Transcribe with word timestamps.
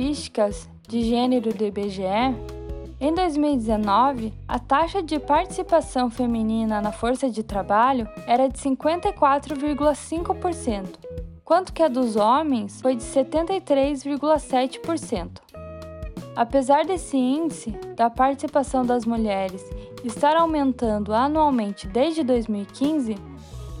Estatísticas 0.00 0.68
de 0.88 1.02
gênero 1.02 1.52
do 1.52 1.62
IBGE, 1.62 2.34
em 2.98 3.14
2019, 3.14 4.32
a 4.48 4.58
taxa 4.58 5.02
de 5.02 5.18
participação 5.18 6.08
feminina 6.08 6.80
na 6.80 6.90
força 6.90 7.28
de 7.28 7.42
trabalho 7.42 8.08
era 8.26 8.48
de 8.48 8.58
54,5%, 8.58 10.86
quanto 11.44 11.74
que 11.74 11.82
a 11.82 11.88
dos 11.88 12.16
homens 12.16 12.80
foi 12.80 12.96
de 12.96 13.02
73,7%. 13.02 15.42
Apesar 16.34 16.86
desse 16.86 17.18
índice 17.18 17.72
da 17.94 18.08
participação 18.08 18.86
das 18.86 19.04
mulheres 19.04 19.62
estar 20.02 20.34
aumentando 20.34 21.12
anualmente 21.12 21.86
desde 21.86 22.24
2015, 22.24 23.18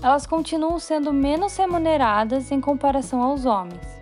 elas 0.02 0.26
continuam 0.26 0.78
sendo 0.78 1.14
menos 1.14 1.56
remuneradas 1.56 2.52
em 2.52 2.60
comparação 2.60 3.22
aos 3.22 3.46
homens. 3.46 3.99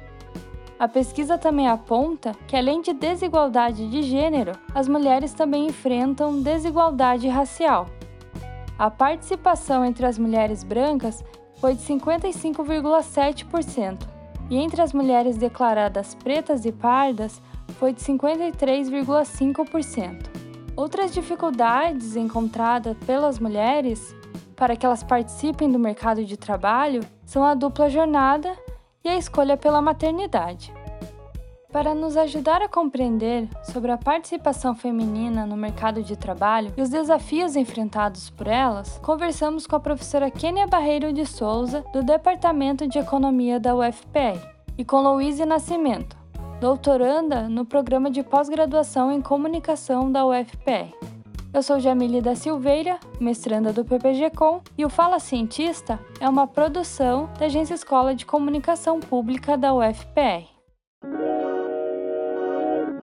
A 0.78 0.86
pesquisa 0.86 1.36
também 1.36 1.66
aponta 1.66 2.36
que, 2.46 2.56
além 2.56 2.80
de 2.80 2.92
desigualdade 2.92 3.90
de 3.90 4.00
gênero, 4.02 4.52
as 4.72 4.86
mulheres 4.86 5.32
também 5.32 5.66
enfrentam 5.66 6.40
desigualdade 6.40 7.26
racial. 7.26 7.88
A 8.78 8.88
participação 8.88 9.84
entre 9.84 10.06
as 10.06 10.16
mulheres 10.18 10.62
brancas 10.62 11.24
foi 11.60 11.74
de 11.74 11.82
55,7% 11.82 14.06
e 14.48 14.56
entre 14.56 14.80
as 14.80 14.92
mulheres 14.92 15.36
declaradas 15.36 16.14
pretas 16.14 16.64
e 16.64 16.70
pardas 16.70 17.42
foi 17.74 17.92
de 17.92 18.00
53,5%. 18.00 20.30
Outras 20.76 21.12
dificuldades 21.12 22.14
encontradas 22.14 22.96
pelas 23.04 23.40
mulheres 23.40 24.14
para 24.54 24.76
que 24.76 24.86
elas 24.86 25.02
participem 25.02 25.68
do 25.68 25.78
mercado 25.78 26.24
de 26.24 26.36
trabalho 26.36 27.00
são 27.24 27.42
a 27.42 27.54
dupla 27.54 27.90
jornada 27.90 28.56
e 29.04 29.08
a 29.08 29.16
escolha 29.16 29.56
pela 29.56 29.80
maternidade. 29.82 30.72
Para 31.70 31.94
nos 31.94 32.16
ajudar 32.16 32.62
a 32.62 32.68
compreender 32.68 33.46
sobre 33.62 33.92
a 33.92 33.98
participação 33.98 34.74
feminina 34.74 35.44
no 35.44 35.54
mercado 35.54 36.02
de 36.02 36.16
trabalho 36.16 36.72
e 36.76 36.80
os 36.80 36.88
desafios 36.88 37.56
enfrentados 37.56 38.30
por 38.30 38.46
elas, 38.46 38.98
conversamos 39.02 39.66
com 39.66 39.76
a 39.76 39.80
professora 39.80 40.30
Kênia 40.30 40.66
Barreiro 40.66 41.12
de 41.12 41.26
Souza, 41.26 41.84
do 41.92 42.02
Departamento 42.02 42.88
de 42.88 42.98
Economia 42.98 43.60
da 43.60 43.76
UFPR, 43.76 44.40
e 44.78 44.84
com 44.84 45.02
Louise 45.02 45.44
Nascimento, 45.44 46.16
doutoranda 46.58 47.50
no 47.50 47.66
programa 47.66 48.10
de 48.10 48.22
pós-graduação 48.22 49.12
em 49.12 49.20
comunicação 49.20 50.10
da 50.10 50.24
UFPR. 50.26 51.17
Eu 51.52 51.62
sou 51.62 51.80
Jamile 51.80 52.20
da 52.20 52.36
Silveira, 52.36 53.00
mestranda 53.18 53.72
do 53.72 53.82
PPG-Com, 53.82 54.60
e 54.76 54.84
o 54.84 54.90
Fala 54.90 55.18
Cientista 55.18 55.98
é 56.20 56.28
uma 56.28 56.46
produção 56.46 57.32
da 57.38 57.46
Agência 57.46 57.74
Escola 57.74 58.14
de 58.14 58.26
Comunicação 58.26 59.00
Pública 59.00 59.56
da 59.56 59.74
UFPR. 59.74 60.46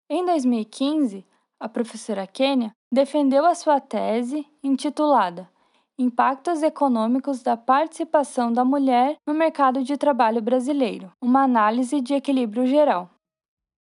Em 0.09 0.25
2015, 0.25 1.27
a 1.59 1.69
professora 1.69 2.27
Kênia 2.29 2.71
defendeu 2.93 3.45
a 3.45 3.57
sua 3.57 3.81
tese 3.81 4.47
intitulada 4.63 5.49
Impactos 5.99 6.63
Econômicos 6.63 7.43
da 7.43 7.57
Participação 7.57 8.53
da 8.53 8.65
Mulher 8.65 9.17
no 9.27 9.35
Mercado 9.35 9.83
de 9.83 9.97
Trabalho 9.97 10.41
Brasileiro 10.41 11.11
uma 11.21 11.43
análise 11.43 12.01
de 12.01 12.15
equilíbrio 12.15 12.69
geral. 12.69 13.11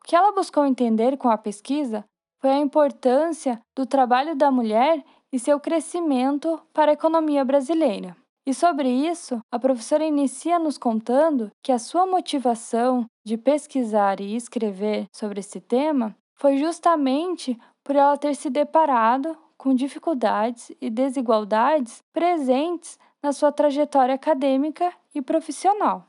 O 0.02 0.08
que 0.08 0.16
ela 0.16 0.32
buscou 0.32 0.66
entender 0.66 1.16
com 1.16 1.28
a 1.28 1.38
pesquisa 1.38 2.04
foi 2.40 2.50
a 2.50 2.58
importância 2.58 3.60
do 3.76 3.86
trabalho 3.86 4.36
da 4.36 4.50
mulher 4.50 5.04
e 5.32 5.38
seu 5.38 5.60
crescimento 5.60 6.60
para 6.72 6.92
a 6.92 6.94
economia 6.94 7.44
brasileira. 7.44 8.16
E 8.46 8.54
sobre 8.54 8.88
isso, 8.88 9.40
a 9.52 9.58
professora 9.58 10.06
inicia 10.06 10.58
nos 10.58 10.78
contando 10.78 11.50
que 11.62 11.70
a 11.70 11.78
sua 11.78 12.06
motivação 12.06 13.04
de 13.22 13.36
pesquisar 13.36 14.20
e 14.20 14.34
escrever 14.34 15.04
sobre 15.14 15.40
esse 15.40 15.60
tema 15.60 16.16
foi 16.34 16.56
justamente 16.56 17.58
por 17.84 17.94
ela 17.94 18.16
ter 18.16 18.34
se 18.34 18.48
deparado 18.48 19.36
com 19.58 19.74
dificuldades 19.74 20.72
e 20.80 20.88
desigualdades 20.88 21.98
presentes 22.12 22.98
na 23.22 23.32
sua 23.32 23.52
trajetória 23.52 24.14
acadêmica 24.14 24.92
e 25.14 25.20
profissional. 25.20 26.06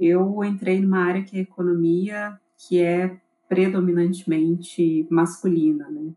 Eu 0.00 0.42
entrei 0.44 0.80
numa 0.80 1.04
área 1.04 1.24
que 1.24 1.36
é 1.36 1.40
economia, 1.40 2.40
que 2.56 2.82
é 2.82 3.20
predominantemente 3.48 5.06
masculina, 5.10 5.88
né? 5.90 6.12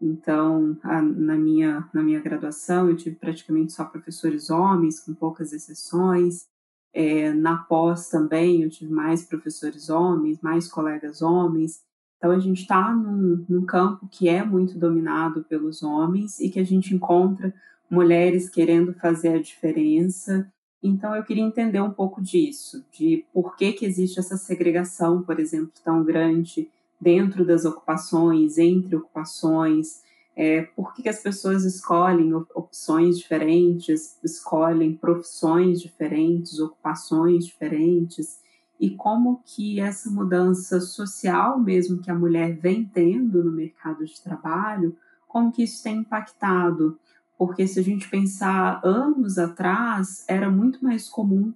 Então, 0.00 0.78
a, 0.82 1.02
na, 1.02 1.36
minha, 1.36 1.86
na 1.92 2.02
minha 2.02 2.20
graduação, 2.20 2.88
eu 2.88 2.96
tive 2.96 3.16
praticamente 3.16 3.72
só 3.72 3.84
professores 3.84 4.48
homens, 4.48 4.98
com 5.00 5.12
poucas 5.12 5.52
exceções. 5.52 6.46
É, 6.92 7.32
na 7.32 7.58
pós 7.58 8.08
também, 8.08 8.62
eu 8.62 8.70
tive 8.70 8.92
mais 8.92 9.24
professores 9.24 9.90
homens, 9.90 10.40
mais 10.40 10.68
colegas 10.68 11.20
homens. 11.20 11.82
Então, 12.16 12.30
a 12.30 12.38
gente 12.38 12.62
está 12.62 12.94
num, 12.94 13.44
num 13.48 13.66
campo 13.66 14.08
que 14.08 14.28
é 14.28 14.42
muito 14.42 14.78
dominado 14.78 15.44
pelos 15.44 15.82
homens 15.82 16.40
e 16.40 16.48
que 16.48 16.58
a 16.58 16.64
gente 16.64 16.94
encontra 16.94 17.54
mulheres 17.90 18.48
querendo 18.48 18.94
fazer 18.94 19.34
a 19.34 19.42
diferença 19.42 20.50
então 20.82 21.14
eu 21.14 21.22
queria 21.22 21.42
entender 21.42 21.80
um 21.80 21.90
pouco 21.90 22.22
disso, 22.22 22.84
de 22.90 23.24
por 23.32 23.56
que, 23.56 23.72
que 23.72 23.84
existe 23.84 24.18
essa 24.18 24.36
segregação, 24.36 25.22
por 25.22 25.38
exemplo, 25.38 25.72
tão 25.84 26.02
grande 26.02 26.70
dentro 27.00 27.44
das 27.44 27.64
ocupações, 27.64 28.58
entre 28.58 28.96
ocupações, 28.96 30.02
é, 30.34 30.62
por 30.62 30.94
que, 30.94 31.02
que 31.02 31.08
as 31.08 31.22
pessoas 31.22 31.64
escolhem 31.64 32.32
opções 32.54 33.18
diferentes, 33.18 34.18
escolhem 34.24 34.94
profissões 34.94 35.80
diferentes, 35.80 36.58
ocupações 36.58 37.44
diferentes, 37.44 38.40
e 38.78 38.90
como 38.90 39.42
que 39.44 39.78
essa 39.78 40.10
mudança 40.10 40.80
social 40.80 41.60
mesmo 41.60 42.00
que 42.00 42.10
a 42.10 42.14
mulher 42.14 42.56
vem 42.56 42.84
tendo 42.84 43.44
no 43.44 43.52
mercado 43.52 44.04
de 44.06 44.18
trabalho, 44.22 44.96
como 45.28 45.52
que 45.52 45.62
isso 45.62 45.82
tem 45.82 45.98
impactado 45.98 46.98
porque 47.40 47.66
se 47.66 47.80
a 47.80 47.82
gente 47.82 48.06
pensar 48.06 48.82
anos 48.84 49.38
atrás, 49.38 50.26
era 50.28 50.50
muito 50.50 50.84
mais 50.84 51.08
comum 51.08 51.54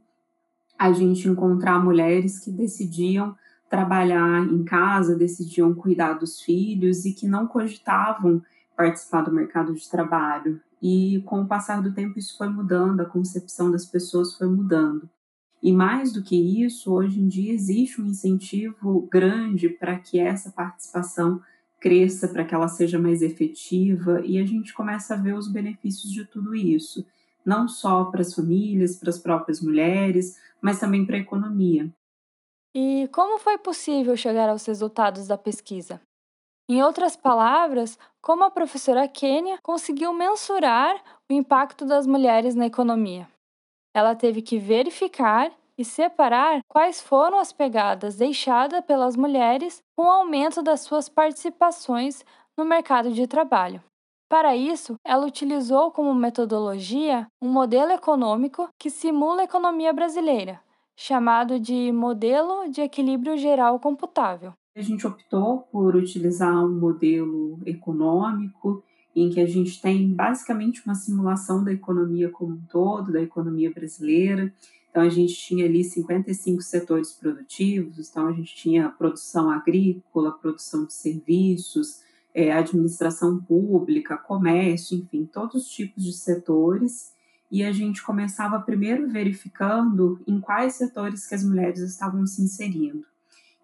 a 0.79 0.91
gente 0.91 1.29
encontrar 1.29 1.79
mulheres 1.85 2.39
que 2.39 2.51
decidiam 2.51 3.37
trabalhar 3.69 4.47
em 4.51 4.65
casa, 4.65 5.15
decidiam 5.15 5.75
cuidar 5.75 6.15
dos 6.15 6.41
filhos 6.41 7.05
e 7.05 7.13
que 7.13 7.29
não 7.29 7.47
cogitavam 7.47 8.43
participar 8.75 9.25
do 9.25 9.31
mercado 9.31 9.75
de 9.75 9.87
trabalho. 9.87 10.59
E 10.81 11.23
com 11.27 11.43
o 11.43 11.47
passar 11.47 11.83
do 11.83 11.93
tempo 11.93 12.19
isso 12.19 12.39
foi 12.39 12.49
mudando, 12.49 13.01
a 13.01 13.05
concepção 13.05 13.71
das 13.71 13.85
pessoas 13.85 14.35
foi 14.39 14.49
mudando. 14.49 15.07
E 15.63 15.71
mais 15.71 16.15
do 16.15 16.23
que 16.23 16.65
isso, 16.65 16.95
hoje 16.95 17.21
em 17.21 17.29
dia 17.29 17.53
existe 17.53 18.01
um 18.01 18.07
incentivo 18.07 19.07
grande 19.13 19.69
para 19.69 19.99
que 19.99 20.19
essa 20.19 20.51
participação 20.51 21.43
cresça, 21.85 22.27
para 22.27 22.47
que 22.47 22.55
ela 22.55 22.67
seja 22.67 22.99
mais 22.99 23.21
efetiva, 23.21 24.23
e 24.25 24.39
a 24.39 24.47
gente 24.47 24.73
começa 24.73 25.13
a 25.13 25.19
ver 25.19 25.35
os 25.35 25.47
benefícios 25.47 26.11
de 26.11 26.25
tudo 26.25 26.55
isso, 26.55 27.05
não 27.45 27.69
só 27.69 28.07
para 28.07 28.23
as 28.23 28.33
famílias, 28.33 28.97
para 28.97 29.11
as 29.11 29.19
próprias 29.19 29.61
mulheres, 29.61 30.41
mas 30.63 30.81
também 30.81 31.05
para 31.05 31.17
a 31.17 31.21
economia. 31.21 31.93
E 32.75 33.07
como 33.13 33.39
foi 33.39 33.59
possível 33.59 34.17
chegar 34.17 34.49
aos 34.49 34.65
resultados 34.65 35.27
da 35.27 35.37
pesquisa? 35.37 36.01
Em 36.71 36.83
outras 36.83 37.17
palavras, 37.17 37.99
como 38.23 38.45
a 38.45 38.51
professora 38.51 39.07
Kênia 39.07 39.59
conseguiu 39.63 40.15
mensurar 40.15 40.97
o 41.31 41.35
impacto 41.35 41.85
das 41.85 42.07
mulheres 42.07 42.55
na 42.55 42.65
economia? 42.65 43.29
Ela 43.95 44.15
teve 44.15 44.41
que 44.41 44.59
verificar 44.59 45.53
e 45.79 45.85
separar 45.85 46.61
quais 46.69 47.01
foram 47.01 47.39
as 47.39 47.53
pegadas 47.53 48.17
deixadas 48.17 48.85
pelas 48.85 49.17
mulheres 49.17 49.83
com 49.97 50.07
o 50.07 50.11
aumento 50.11 50.63
das 50.63 50.81
suas 50.81 51.09
participações 51.09 52.25
no 52.57 52.65
mercado 52.65 53.13
de 53.13 53.27
trabalho. 53.27 53.83
Para 54.29 54.57
isso, 54.57 54.95
ela 55.05 55.27
utilizou 55.27 55.91
como 55.91 56.15
metodologia 56.15 57.27
um 57.43 57.49
modelo 57.49 57.93
econômico 57.93 58.69
que 58.79 58.91
simula 58.91 59.43
a 59.43 59.45
economia 59.45 59.93
brasileira, 59.93 60.61
chamado 60.97 61.61
de 61.61 61.93
Modelo 61.93 62.71
de 62.71 62.81
Equilíbrio 62.81 63.37
Geral 63.37 63.79
Computável. 63.79 64.53
A 64.77 64.83
gente 64.83 65.07
optou 65.07 65.61
por 65.71 65.95
utilizar 65.95 66.65
um 66.65 66.81
modelo 66.81 67.61
econômico 67.65 68.83
em 69.15 69.31
que 69.31 69.41
a 69.41 69.47
gente 69.47 69.81
tem 69.81 70.13
basicamente 70.13 70.83
uma 70.85 70.97
simulação 70.97 71.63
da 71.63 71.73
economia 71.73 72.29
como 72.29 72.55
um 72.55 72.63
todo, 72.69 73.13
da 73.13 73.21
economia 73.21 73.73
brasileira, 73.73 74.53
então, 74.95 75.03
a 75.03 75.09
gente 75.09 75.35
tinha 75.35 75.65
ali 75.65 75.83
55 75.83 76.63
setores 76.63 77.13
produtivos, 77.13 78.09
então 78.09 78.29
a 78.29 78.33
gente 78.33 78.55
tinha 78.55 78.89
produção 78.89 79.51
agrícola, 79.51 80.31
produção 80.31 80.87
de 80.87 80.95
serviços, 80.95 82.01
é, 82.33 82.53
administração 82.53 83.43
pública, 83.43 84.17
comércio, 84.17 84.97
enfim, 84.97 85.27
todos 85.27 85.65
os 85.65 85.69
tipos 85.69 86.05
de 86.05 86.13
setores. 86.13 87.13
E 87.51 87.65
a 87.65 87.73
gente 87.73 88.05
começava 88.05 88.61
primeiro 88.61 89.11
verificando 89.11 90.23
em 90.29 90.41
quais 90.41 90.75
setores 90.75 91.27
que 91.27 91.35
as 91.35 91.43
mulheres 91.43 91.81
estavam 91.81 92.25
se 92.25 92.41
inserindo. 92.41 93.05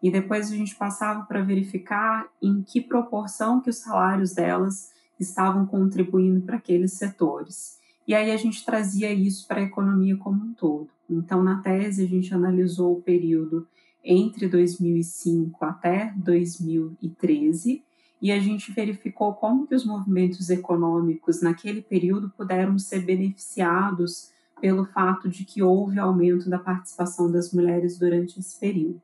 E 0.03 0.11
depois 0.11 0.50
a 0.50 0.56
gente 0.56 0.75
passava 0.75 1.26
para 1.26 1.43
verificar 1.43 2.26
em 2.43 2.61
que 2.61 2.81
proporção 2.81 3.61
que 3.61 3.71
os 3.71 3.79
salários 3.79 4.33
delas 4.35 4.91
estavam 5.17 5.65
contribuindo 5.65 6.41
para 6.41 6.56
aqueles 6.56 6.94
setores. 6.94 7.79
E 8.05 8.17
aí 8.17 8.33
a 8.33 8.37
gente 8.37 8.65
trazia 8.65 9.12
isso 9.12 9.47
para 9.47 9.61
a 9.61 9.65
economia 9.65 10.17
como 10.17 10.43
um 10.43 10.53
todo. 10.53 10.91
Então, 11.11 11.43
na 11.43 11.61
tese, 11.61 12.05
a 12.05 12.07
gente 12.07 12.33
analisou 12.33 12.99
o 12.99 13.03
período 13.03 13.67
entre 14.05 14.49
2005 14.49 15.65
até 15.65 16.12
2013 16.17 17.83
e 18.23 18.31
a 18.31 18.39
gente 18.39 18.73
verificou 18.73 19.35
como 19.35 19.67
que 19.67 19.75
os 19.75 19.85
movimentos 19.85 20.51
econômicos 20.51 21.43
naquele 21.43 21.83
período 21.83 22.31
puderam 22.31 22.79
ser 22.79 23.01
beneficiados 23.01 24.31
pelo 24.61 24.85
fato 24.85 25.29
de 25.29 25.45
que 25.45 25.62
houve 25.62 25.99
aumento 25.99 26.49
da 26.49 26.59
participação 26.59 27.31
das 27.33 27.53
mulheres 27.53 27.99
durante 27.99 28.39
esse 28.39 28.59
período. 28.59 29.01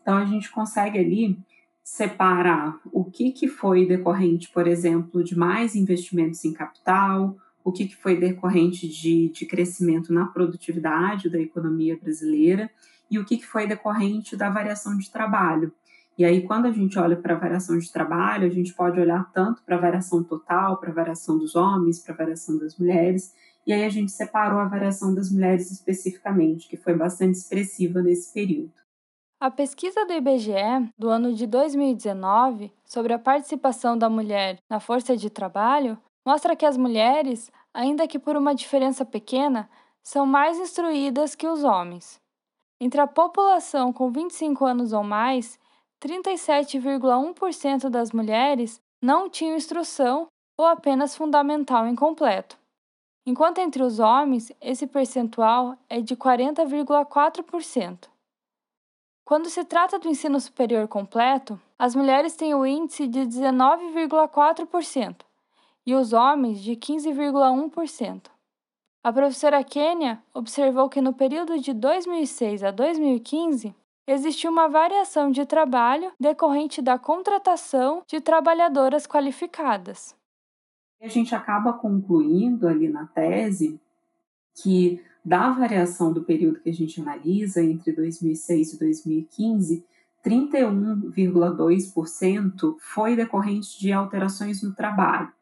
Então 0.00 0.16
a 0.16 0.24
gente 0.24 0.50
consegue 0.50 0.98
ali 0.98 1.38
separar 1.82 2.78
o 2.92 3.04
que, 3.04 3.32
que 3.32 3.48
foi 3.48 3.86
decorrente, 3.86 4.50
por 4.50 4.66
exemplo, 4.66 5.24
de 5.24 5.36
mais 5.36 5.74
investimentos 5.74 6.44
em 6.44 6.52
capital, 6.52 7.36
o 7.64 7.72
que, 7.72 7.86
que 7.86 7.96
foi 7.96 8.18
decorrente 8.18 8.88
de, 8.88 9.28
de 9.30 9.46
crescimento 9.46 10.12
na 10.12 10.26
produtividade 10.26 11.28
da 11.28 11.38
economia 11.38 11.96
brasileira 11.96 12.70
e 13.10 13.18
o 13.18 13.24
que, 13.24 13.36
que 13.36 13.46
foi 13.46 13.66
decorrente 13.66 14.36
da 14.36 14.50
variação 14.50 14.96
de 14.96 15.10
trabalho. 15.10 15.72
E 16.16 16.24
aí, 16.24 16.42
quando 16.42 16.66
a 16.66 16.72
gente 16.72 16.98
olha 16.98 17.16
para 17.16 17.34
a 17.34 17.38
variação 17.38 17.78
de 17.78 17.90
trabalho, 17.90 18.46
a 18.46 18.50
gente 18.50 18.74
pode 18.74 19.00
olhar 19.00 19.30
tanto 19.32 19.62
para 19.62 19.76
a 19.76 19.80
variação 19.80 20.22
total, 20.22 20.78
para 20.78 20.90
a 20.90 20.94
variação 20.94 21.38
dos 21.38 21.54
homens, 21.54 21.98
para 21.98 22.14
a 22.14 22.16
variação 22.16 22.58
das 22.58 22.76
mulheres, 22.78 23.34
e 23.66 23.72
aí 23.72 23.84
a 23.84 23.88
gente 23.88 24.12
separou 24.12 24.58
a 24.58 24.66
variação 24.66 25.14
das 25.14 25.30
mulheres 25.30 25.70
especificamente, 25.70 26.68
que 26.68 26.76
foi 26.76 26.94
bastante 26.94 27.38
expressiva 27.38 28.02
nesse 28.02 28.32
período. 28.32 28.72
A 29.40 29.50
pesquisa 29.50 30.04
do 30.04 30.12
IBGE 30.12 30.92
do 30.96 31.08
ano 31.08 31.34
de 31.34 31.46
2019 31.46 32.72
sobre 32.84 33.12
a 33.12 33.18
participação 33.18 33.96
da 33.98 34.08
mulher 34.08 34.58
na 34.70 34.78
força 34.78 35.16
de 35.16 35.28
trabalho 35.28 35.98
mostra 36.24 36.54
que 36.54 36.64
as 36.64 36.76
mulheres, 36.76 37.50
ainda 37.74 38.06
que 38.06 38.18
por 38.18 38.36
uma 38.36 38.54
diferença 38.54 39.04
pequena, 39.04 39.68
são 40.02 40.26
mais 40.26 40.58
instruídas 40.58 41.34
que 41.34 41.46
os 41.46 41.64
homens. 41.64 42.20
Entre 42.80 43.00
a 43.00 43.06
população 43.06 43.92
com 43.92 44.10
25 44.10 44.64
anos 44.64 44.92
ou 44.92 45.04
mais, 45.04 45.58
37,1% 46.02 47.88
das 47.88 48.10
mulheres 48.10 48.80
não 49.00 49.30
tinham 49.30 49.56
instrução 49.56 50.26
ou 50.58 50.66
apenas 50.66 51.16
fundamental 51.16 51.86
incompleto, 51.86 52.58
enquanto 53.26 53.58
entre 53.58 53.82
os 53.82 53.98
homens 53.98 54.52
esse 54.60 54.86
percentual 54.86 55.76
é 55.88 56.00
de 56.00 56.16
40,4%. 56.16 58.08
Quando 59.24 59.48
se 59.48 59.64
trata 59.64 59.98
do 59.98 60.08
ensino 60.08 60.40
superior 60.40 60.88
completo, 60.88 61.60
as 61.78 61.94
mulheres 61.94 62.34
têm 62.34 62.54
o 62.54 62.66
índice 62.66 63.06
de 63.06 63.20
19,4% 63.20 65.16
e 65.86 65.94
os 65.94 66.12
homens 66.12 66.60
de 66.62 66.72
15,1%. 66.72 68.30
A 69.04 69.12
professora 69.12 69.64
Kênia 69.64 70.22
observou 70.32 70.88
que 70.88 71.00
no 71.00 71.12
período 71.12 71.58
de 71.58 71.72
2006 71.72 72.62
a 72.62 72.70
2015 72.70 73.74
existiu 74.06 74.52
uma 74.52 74.68
variação 74.68 75.28
de 75.30 75.44
trabalho 75.44 76.12
decorrente 76.20 76.80
da 76.80 76.96
contratação 76.98 78.02
de 78.06 78.20
trabalhadoras 78.20 79.04
qualificadas. 79.06 80.14
A 81.00 81.08
gente 81.08 81.34
acaba 81.34 81.72
concluindo 81.72 82.68
ali 82.68 82.88
na 82.88 83.06
tese 83.06 83.80
que 84.54 85.02
da 85.24 85.50
variação 85.50 86.12
do 86.12 86.22
período 86.22 86.60
que 86.60 86.70
a 86.70 86.74
gente 86.74 87.00
analisa 87.00 87.62
entre 87.62 87.92
2006 87.92 88.74
e 88.74 88.78
2015, 88.78 89.84
31,2% 90.24 92.76
foi 92.78 93.16
decorrente 93.16 93.80
de 93.80 93.92
alterações 93.92 94.62
no 94.62 94.72
trabalho 94.74 95.32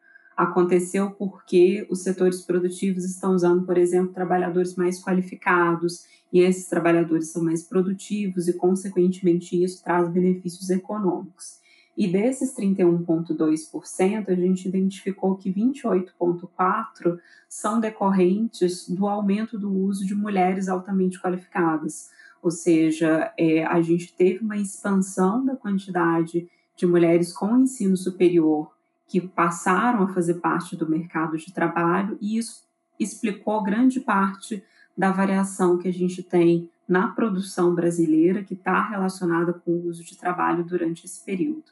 aconteceu 0.41 1.11
porque 1.11 1.85
os 1.89 2.01
setores 2.01 2.41
produtivos 2.41 3.05
estão 3.05 3.35
usando, 3.35 3.63
por 3.63 3.77
exemplo, 3.77 4.13
trabalhadores 4.13 4.75
mais 4.75 4.99
qualificados, 4.99 6.05
e 6.33 6.39
esses 6.39 6.67
trabalhadores 6.67 7.31
são 7.31 7.43
mais 7.43 7.63
produtivos 7.63 8.47
e, 8.47 8.53
consequentemente, 8.53 9.61
isso 9.61 9.83
traz 9.83 10.09
benefícios 10.09 10.69
econômicos. 10.69 11.59
E 11.95 12.07
desses 12.07 12.55
31,2%, 12.55 14.29
a 14.29 14.35
gente 14.35 14.67
identificou 14.67 15.35
que 15.35 15.53
28,4% 15.53 17.19
são 17.49 17.79
decorrentes 17.79 18.87
do 18.87 19.07
aumento 19.07 19.59
do 19.59 19.71
uso 19.71 20.05
de 20.05 20.15
mulheres 20.15 20.69
altamente 20.69 21.21
qualificadas. 21.21 22.09
Ou 22.41 22.49
seja, 22.49 23.31
é, 23.37 23.63
a 23.65 23.81
gente 23.81 24.15
teve 24.15 24.39
uma 24.39 24.57
expansão 24.57 25.45
da 25.45 25.55
quantidade 25.55 26.49
de 26.75 26.87
mulheres 26.87 27.33
com 27.33 27.59
ensino 27.59 27.97
superior 27.97 28.71
que 29.11 29.19
passaram 29.19 30.03
a 30.03 30.13
fazer 30.13 30.35
parte 30.35 30.73
do 30.73 30.89
mercado 30.89 31.37
de 31.37 31.53
trabalho, 31.53 32.17
e 32.21 32.37
isso 32.37 32.63
explicou 32.97 33.61
grande 33.61 33.99
parte 33.99 34.63
da 34.97 35.11
variação 35.11 35.77
que 35.77 35.89
a 35.89 35.91
gente 35.91 36.23
tem 36.23 36.69
na 36.87 37.09
produção 37.09 37.75
brasileira, 37.75 38.41
que 38.41 38.53
está 38.53 38.87
relacionada 38.87 39.51
com 39.51 39.71
o 39.71 39.87
uso 39.87 40.01
de 40.01 40.17
trabalho 40.17 40.63
durante 40.63 41.05
esse 41.05 41.25
período. 41.25 41.65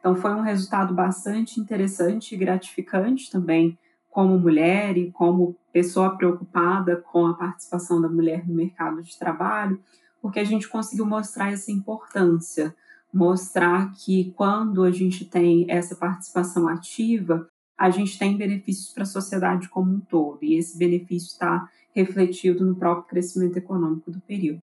Então, 0.00 0.16
foi 0.16 0.34
um 0.34 0.40
resultado 0.40 0.92
bastante 0.92 1.60
interessante 1.60 2.34
e 2.34 2.38
gratificante 2.38 3.30
também, 3.30 3.78
como 4.10 4.36
mulher 4.36 4.96
e 4.96 5.12
como 5.12 5.56
pessoa 5.72 6.16
preocupada 6.16 6.96
com 6.96 7.24
a 7.28 7.34
participação 7.34 8.02
da 8.02 8.08
mulher 8.08 8.48
no 8.48 8.54
mercado 8.54 9.00
de 9.00 9.16
trabalho, 9.16 9.80
porque 10.20 10.40
a 10.40 10.44
gente 10.44 10.68
conseguiu 10.68 11.06
mostrar 11.06 11.52
essa 11.52 11.70
importância 11.70 12.74
mostrar 13.12 13.92
que 13.94 14.32
quando 14.36 14.82
a 14.82 14.90
gente 14.90 15.24
tem 15.24 15.66
essa 15.68 15.96
participação 15.96 16.68
ativa, 16.68 17.48
a 17.76 17.90
gente 17.90 18.18
tem 18.18 18.36
benefícios 18.36 18.92
para 18.92 19.04
a 19.04 19.06
sociedade 19.06 19.68
como 19.68 19.92
um 19.92 20.00
todo, 20.00 20.38
e 20.42 20.54
esse 20.54 20.76
benefício 20.76 21.28
está 21.28 21.68
refletido 21.94 22.64
no 22.64 22.76
próprio 22.76 23.08
crescimento 23.08 23.56
econômico 23.56 24.10
do 24.10 24.20
período. 24.20 24.60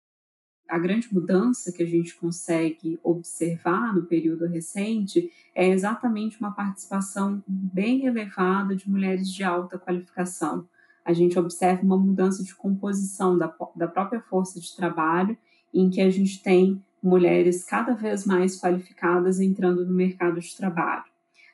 A 0.69 0.79
grande 0.79 1.13
mudança 1.13 1.71
que 1.73 1.83
a 1.83 1.87
gente 1.87 2.17
consegue 2.17 2.99
observar 3.03 3.95
no 3.95 4.07
período 4.07 4.47
recente 4.47 5.31
é 5.55 5.69
exatamente 5.69 6.41
uma 6.41 6.53
participação 6.53 7.43
bem 7.47 8.07
elevada 8.07 8.75
de 8.75 8.91
mulheres 8.91 9.31
de 9.31 9.45
alta 9.45 9.79
qualificação. 9.79 10.67
A 11.05 11.13
gente 11.13 11.39
observa 11.39 11.83
uma 11.83 11.99
mudança 11.99 12.43
de 12.43 12.55
composição 12.55 13.37
da, 13.37 13.55
da 13.77 13.87
própria 13.87 14.21
força 14.23 14.59
de 14.59 14.75
trabalho, 14.75 15.37
em 15.73 15.91
que 15.91 16.01
a 16.01 16.09
gente 16.09 16.43
tem 16.43 16.83
mulheres 17.05 17.65
cada 17.65 17.93
vez 17.93 18.25
mais 18.25 18.59
qualificadas 18.59 19.39
entrando 19.39 19.85
no 19.85 19.93
mercado 19.93 20.41
de 20.41 20.57
trabalho. 20.57 21.05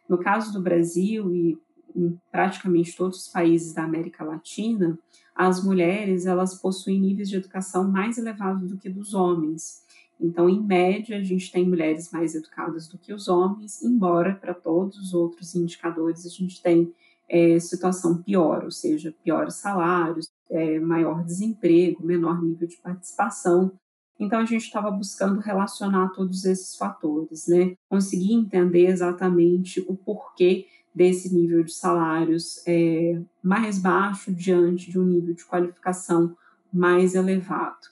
No 0.09 0.17
caso 0.17 0.53
do 0.53 0.63
Brasil 0.63 1.35
e 1.35 1.59
em 1.95 2.17
praticamente 2.31 2.97
todos 2.97 3.27
os 3.27 3.29
países 3.29 3.75
da 3.75 3.83
América 3.83 4.25
Latina, 4.25 4.97
as 5.35 5.63
mulheres 5.63 6.25
elas 6.25 6.55
possuem 6.55 7.01
níveis 7.01 7.29
de 7.29 7.37
educação 7.37 7.91
mais 7.91 8.17
elevados 8.17 8.71
do 8.71 8.79
que 8.79 8.89
dos 8.89 9.13
homens. 9.13 9.83
Então, 10.21 10.49
em 10.49 10.63
média, 10.63 11.17
a 11.17 11.23
gente 11.23 11.51
tem 11.51 11.69
mulheres 11.69 12.13
mais 12.13 12.35
educadas 12.35 12.87
do 12.87 12.97
que 12.97 13.13
os 13.13 13.27
homens, 13.27 13.83
embora 13.83 14.35
para 14.35 14.55
todos 14.55 14.99
os 14.99 15.15
outros 15.15 15.55
indicadores 15.57 16.25
a 16.25 16.29
gente 16.29 16.63
tem 16.63 16.93
é, 17.29 17.59
situação 17.59 18.23
pior, 18.23 18.65
ou 18.65 18.71
seja, 18.71 19.15
piores 19.25 19.55
salários, 19.55 20.29
é, 20.49 20.79
maior 20.79 21.25
desemprego, 21.25 22.05
menor 22.05 22.41
nível 22.41 22.69
de 22.69 22.77
participação 22.77 23.73
então 24.21 24.39
a 24.39 24.45
gente 24.45 24.65
estava 24.67 24.91
buscando 24.91 25.41
relacionar 25.41 26.11
todos 26.11 26.45
esses 26.45 26.77
fatores, 26.77 27.49
né? 27.49 27.75
Conseguir 27.89 28.35
entender 28.35 28.87
exatamente 28.87 29.81
o 29.89 29.97
porquê 29.97 30.67
desse 30.95 31.35
nível 31.35 31.65
de 31.65 31.73
salários 31.73 32.63
é, 32.67 33.19
mais 33.43 33.79
baixo 33.79 34.31
diante 34.31 34.91
de 34.91 34.99
um 34.99 35.05
nível 35.05 35.35
de 35.35 35.45
qualificação 35.47 36.37
mais 36.71 37.15
elevado. 37.15 37.89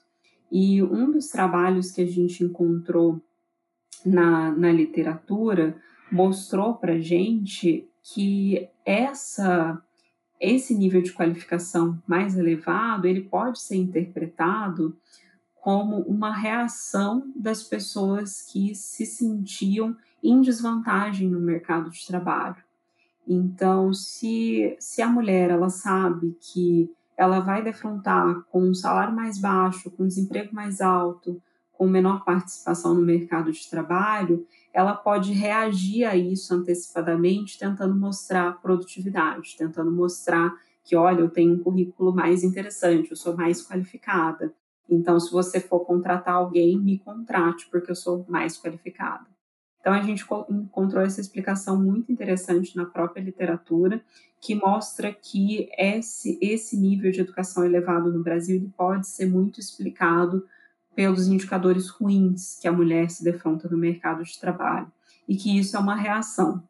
E 0.52 0.82
um 0.82 1.10
dos 1.10 1.28
trabalhos 1.28 1.90
que 1.90 2.02
a 2.02 2.06
gente 2.06 2.44
encontrou 2.44 3.22
na, 4.04 4.50
na 4.50 4.70
literatura 4.70 5.76
mostrou 6.12 6.74
para 6.74 7.00
gente 7.00 7.88
que 8.02 8.68
essa 8.84 9.82
esse 10.40 10.72
nível 10.72 11.02
de 11.02 11.12
qualificação 11.12 12.00
mais 12.06 12.38
elevado 12.38 13.08
ele 13.08 13.22
pode 13.22 13.60
ser 13.60 13.74
interpretado 13.74 14.96
como 15.68 15.98
uma 16.04 16.34
reação 16.34 17.30
das 17.36 17.62
pessoas 17.62 18.40
que 18.40 18.74
se 18.74 19.04
sentiam 19.04 19.94
em 20.22 20.40
desvantagem 20.40 21.28
no 21.28 21.38
mercado 21.38 21.90
de 21.90 22.06
trabalho. 22.06 22.56
Então, 23.28 23.92
se, 23.92 24.74
se 24.80 25.02
a 25.02 25.06
mulher 25.06 25.50
ela 25.50 25.68
sabe 25.68 26.34
que 26.40 26.90
ela 27.14 27.40
vai 27.40 27.62
defrontar 27.62 28.44
com 28.50 28.62
um 28.62 28.72
salário 28.72 29.14
mais 29.14 29.38
baixo, 29.38 29.90
com 29.90 30.04
um 30.04 30.08
desemprego 30.08 30.54
mais 30.54 30.80
alto, 30.80 31.38
com 31.74 31.86
menor 31.86 32.24
participação 32.24 32.94
no 32.94 33.02
mercado 33.02 33.52
de 33.52 33.68
trabalho, 33.68 34.46
ela 34.72 34.94
pode 34.94 35.34
reagir 35.34 36.06
a 36.06 36.16
isso 36.16 36.54
antecipadamente, 36.54 37.58
tentando 37.58 37.94
mostrar 37.94 38.58
produtividade, 38.62 39.54
tentando 39.58 39.90
mostrar 39.90 40.50
que, 40.82 40.96
olha, 40.96 41.20
eu 41.20 41.28
tenho 41.28 41.56
um 41.56 41.58
currículo 41.58 42.10
mais 42.10 42.42
interessante, 42.42 43.10
eu 43.10 43.16
sou 43.18 43.36
mais 43.36 43.62
qualificada, 43.62 44.54
então, 44.88 45.20
se 45.20 45.30
você 45.30 45.60
for 45.60 45.80
contratar 45.80 46.34
alguém, 46.34 46.78
me 46.78 46.98
contrate, 46.98 47.68
porque 47.70 47.90
eu 47.90 47.96
sou 47.96 48.24
mais 48.28 48.56
qualificada. 48.56 49.26
Então, 49.80 49.92
a 49.92 50.02
gente 50.02 50.24
encontrou 50.50 51.02
essa 51.02 51.20
explicação 51.20 51.80
muito 51.80 52.10
interessante 52.10 52.76
na 52.76 52.84
própria 52.84 53.22
literatura, 53.22 54.02
que 54.40 54.54
mostra 54.54 55.12
que 55.12 55.68
esse, 55.76 56.38
esse 56.40 56.76
nível 56.78 57.10
de 57.10 57.20
educação 57.20 57.64
elevado 57.64 58.12
no 58.12 58.22
Brasil 58.22 58.56
ele 58.56 58.72
pode 58.76 59.06
ser 59.08 59.26
muito 59.26 59.60
explicado 59.60 60.44
pelos 60.94 61.28
indicadores 61.28 61.88
ruins 61.88 62.58
que 62.60 62.66
a 62.66 62.72
mulher 62.72 63.10
se 63.10 63.22
defronta 63.22 63.68
no 63.68 63.78
mercado 63.78 64.22
de 64.24 64.38
trabalho 64.38 64.90
e 65.28 65.36
que 65.36 65.56
isso 65.58 65.76
é 65.76 65.80
uma 65.80 65.94
reação. 65.94 66.62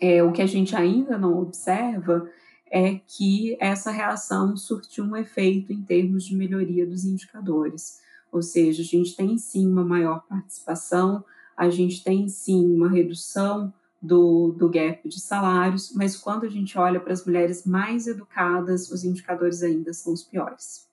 É, 0.00 0.22
o 0.22 0.32
que 0.32 0.42
a 0.42 0.46
gente 0.46 0.76
ainda 0.76 1.16
não 1.16 1.40
observa 1.40 2.28
é 2.70 3.00
que 3.06 3.56
essa 3.60 3.90
reação 3.90 4.56
surtiu 4.56 5.04
um 5.04 5.16
efeito 5.16 5.72
em 5.72 5.82
termos 5.82 6.24
de 6.24 6.36
melhoria 6.36 6.86
dos 6.86 7.04
indicadores. 7.04 8.00
Ou 8.30 8.42
seja, 8.42 8.82
a 8.82 8.84
gente 8.84 9.16
tem 9.16 9.38
sim 9.38 9.66
uma 9.66 9.84
maior 9.84 10.24
participação, 10.28 11.24
a 11.56 11.70
gente 11.70 12.04
tem 12.04 12.28
sim 12.28 12.74
uma 12.74 12.88
redução 12.88 13.72
do, 14.00 14.52
do 14.52 14.68
gap 14.68 15.08
de 15.08 15.20
salários, 15.20 15.92
mas 15.92 16.16
quando 16.16 16.44
a 16.44 16.48
gente 16.48 16.78
olha 16.78 17.00
para 17.00 17.12
as 17.12 17.24
mulheres 17.24 17.64
mais 17.64 18.06
educadas, 18.06 18.90
os 18.90 19.02
indicadores 19.02 19.62
ainda 19.62 19.92
são 19.92 20.12
os 20.12 20.22
piores. 20.22 20.86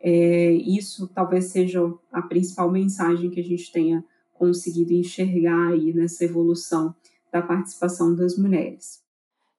É, 0.00 0.52
isso 0.52 1.06
talvez 1.14 1.46
seja 1.46 1.80
a 2.10 2.22
principal 2.22 2.70
mensagem 2.70 3.30
que 3.30 3.38
a 3.38 3.44
gente 3.44 3.70
tenha 3.70 4.04
conseguido 4.32 4.92
enxergar 4.92 5.68
aí 5.68 5.92
nessa 5.92 6.24
evolução 6.24 6.92
da 7.30 7.40
participação 7.40 8.14
das 8.14 8.36
mulheres. 8.36 9.01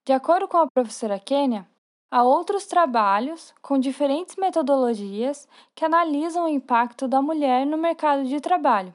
De 0.05 0.11
acordo 0.11 0.49
com 0.49 0.57
a 0.57 0.67
professora 0.67 1.17
Kênia, 1.17 1.65
há 2.11 2.23
outros 2.23 2.65
trabalhos 2.65 3.53
com 3.61 3.79
diferentes 3.79 4.35
metodologias 4.35 5.47
que 5.73 5.85
analisam 5.85 6.43
o 6.43 6.49
impacto 6.49 7.07
da 7.07 7.21
mulher 7.21 7.65
no 7.65 7.77
mercado 7.77 8.25
de 8.25 8.41
trabalho. 8.41 8.93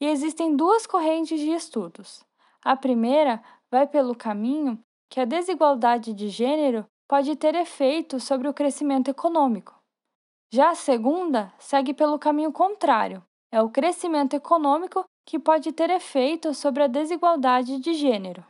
E 0.00 0.06
existem 0.06 0.56
duas 0.56 0.86
correntes 0.86 1.38
de 1.38 1.50
estudos. 1.50 2.24
A 2.62 2.74
primeira 2.74 3.42
vai 3.70 3.86
pelo 3.86 4.14
caminho 4.14 4.78
que 5.10 5.20
a 5.20 5.26
desigualdade 5.26 6.14
de 6.14 6.30
gênero 6.30 6.86
pode 7.06 7.36
ter 7.36 7.54
efeito 7.54 8.18
sobre 8.18 8.48
o 8.48 8.54
crescimento 8.54 9.08
econômico. 9.08 9.74
Já 10.50 10.70
a 10.70 10.74
segunda 10.74 11.52
segue 11.58 11.92
pelo 11.92 12.18
caminho 12.18 12.50
contrário, 12.50 13.22
é 13.52 13.60
o 13.60 13.68
crescimento 13.68 14.34
econômico 14.34 15.04
que 15.26 15.38
pode 15.38 15.70
ter 15.70 15.90
efeito 15.90 16.54
sobre 16.54 16.82
a 16.82 16.86
desigualdade 16.86 17.78
de 17.78 17.92
gênero. 17.92 18.42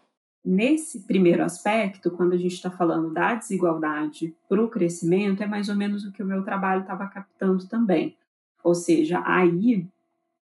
Nesse 0.44 1.00
primeiro 1.00 1.44
aspecto, 1.44 2.11
quando 2.11 2.32
a 2.32 2.37
gente 2.37 2.54
está 2.54 2.70
falando 2.70 3.12
da 3.12 3.35
desigualdade 3.35 4.35
para 4.49 4.62
o 4.62 4.70
crescimento, 4.70 5.42
é 5.42 5.47
mais 5.47 5.68
ou 5.68 5.76
menos 5.76 6.04
o 6.04 6.12
que 6.12 6.23
o 6.23 6.26
meu 6.26 6.42
trabalho 6.42 6.80
estava 6.80 7.06
captando 7.09 7.66
também. 7.66 8.16
Ou 8.64 8.75
seja, 8.75 9.23
aí 9.25 9.87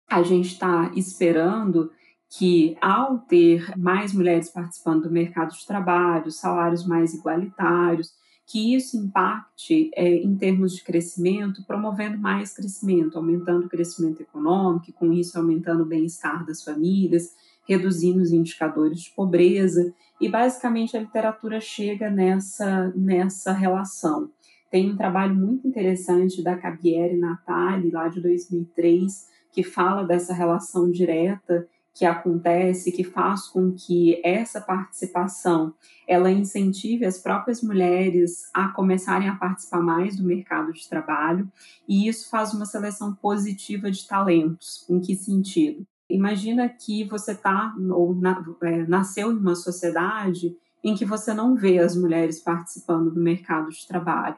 a 0.09 0.23
gente 0.23 0.49
está 0.49 0.93
esperando 0.95 1.91
que, 2.29 2.77
ao 2.81 3.19
ter 3.21 3.77
mais 3.79 4.13
mulheres 4.13 4.51
participando 4.51 5.05
do 5.05 5.11
mercado 5.11 5.53
de 5.53 5.67
trabalho, 5.67 6.31
salários 6.31 6.87
mais 6.87 7.15
igualitários, 7.15 8.13
que 8.47 8.75
isso 8.75 8.97
impacte 8.97 9.91
é, 9.95 10.09
em 10.09 10.37
termos 10.37 10.75
de 10.75 10.85
crescimento, 10.85 11.65
promovendo 11.65 12.17
mais 12.17 12.55
crescimento, 12.55 13.17
aumentando 13.17 13.67
o 13.67 13.69
crescimento 13.69 14.21
econômico, 14.21 14.93
com 14.93 15.13
isso 15.13 15.37
aumentando 15.37 15.83
o 15.83 15.87
bem-estar 15.87 16.47
das 16.47 16.63
famílias, 16.63 17.35
reduzindo 17.67 18.21
os 18.21 18.33
indicadores 18.33 19.01
de 19.01 19.11
pobreza, 19.11 19.93
e 20.21 20.29
basicamente 20.29 20.97
a 20.97 21.01
literatura 21.01 21.61
chega 21.61 22.09
nessa, 22.09 22.93
nessa 22.97 23.53
relação. 23.53 24.31
Tem 24.71 24.91
um 24.91 24.97
trabalho 24.97 25.35
muito 25.35 25.67
interessante 25.67 26.43
da 26.43 26.57
Cabieri 26.57 27.17
Natali, 27.17 27.91
lá 27.91 28.09
de 28.09 28.21
2003, 28.21 29.29
que 29.53 29.63
fala 29.63 30.05
dessa 30.05 30.35
relação 30.35 30.91
direta 30.91 31.67
que 31.95 32.05
acontece, 32.05 32.93
que 32.93 33.03
faz 33.03 33.47
com 33.47 33.73
que 33.73 34.21
essa 34.23 34.61
participação 34.61 35.73
ela 36.07 36.31
incentive 36.31 37.07
as 37.07 37.17
próprias 37.17 37.63
mulheres 37.63 38.51
a 38.53 38.69
começarem 38.69 39.31
a 39.31 39.35
participar 39.35 39.81
mais 39.81 40.15
do 40.17 40.25
mercado 40.25 40.75
de 40.75 40.87
trabalho, 40.87 41.51
e 41.89 42.07
isso 42.07 42.29
faz 42.29 42.53
uma 42.53 42.67
seleção 42.67 43.15
positiva 43.15 43.91
de 43.91 44.07
talentos. 44.07 44.85
Em 44.91 45.01
que 45.01 45.17
sentido? 45.17 45.87
Imagina 46.09 46.69
que 46.69 47.05
você 47.05 47.35
tá 47.35 47.75
ou 47.91 48.15
na, 48.15 48.45
é, 48.63 48.87
nasceu 48.87 49.33
em 49.33 49.37
uma 49.37 49.57
sociedade 49.57 50.57
em 50.83 50.95
que 50.95 51.05
você 51.05 51.35
não 51.35 51.57
vê 51.57 51.79
as 51.79 51.97
mulheres 51.97 52.39
participando 52.39 53.11
do 53.11 53.21
mercado 53.21 53.71
de 53.71 53.87
trabalho. 53.87 54.37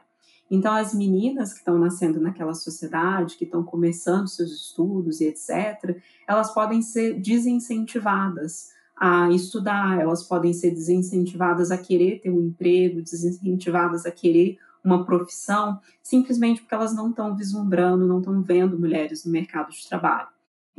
Então, 0.49 0.73
as 0.73 0.95
meninas 0.95 1.53
que 1.53 1.59
estão 1.59 1.77
nascendo 1.77 2.19
naquela 2.19 2.55
sociedade, 2.55 3.37
que 3.37 3.43
estão 3.43 3.63
começando 3.63 4.27
seus 4.27 4.51
estudos 4.51 5.21
e 5.21 5.25
etc., 5.25 6.01
elas 6.27 6.51
podem 6.51 6.81
ser 6.81 7.19
desincentivadas 7.19 8.69
a 8.97 9.29
estudar, 9.29 9.99
elas 9.99 10.23
podem 10.23 10.51
ser 10.51 10.71
desincentivadas 10.71 11.69
a 11.69 11.77
querer 11.77 12.19
ter 12.19 12.31
um 12.31 12.47
emprego, 12.47 13.01
desincentivadas 13.01 14.07
a 14.07 14.11
querer 14.11 14.57
uma 14.83 15.05
profissão, 15.05 15.79
simplesmente 16.01 16.61
porque 16.61 16.73
elas 16.73 16.95
não 16.95 17.11
estão 17.11 17.35
vislumbrando, 17.35 18.07
não 18.07 18.19
estão 18.19 18.41
vendo 18.41 18.79
mulheres 18.79 19.23
no 19.23 19.31
mercado 19.31 19.71
de 19.71 19.87
trabalho. 19.87 20.29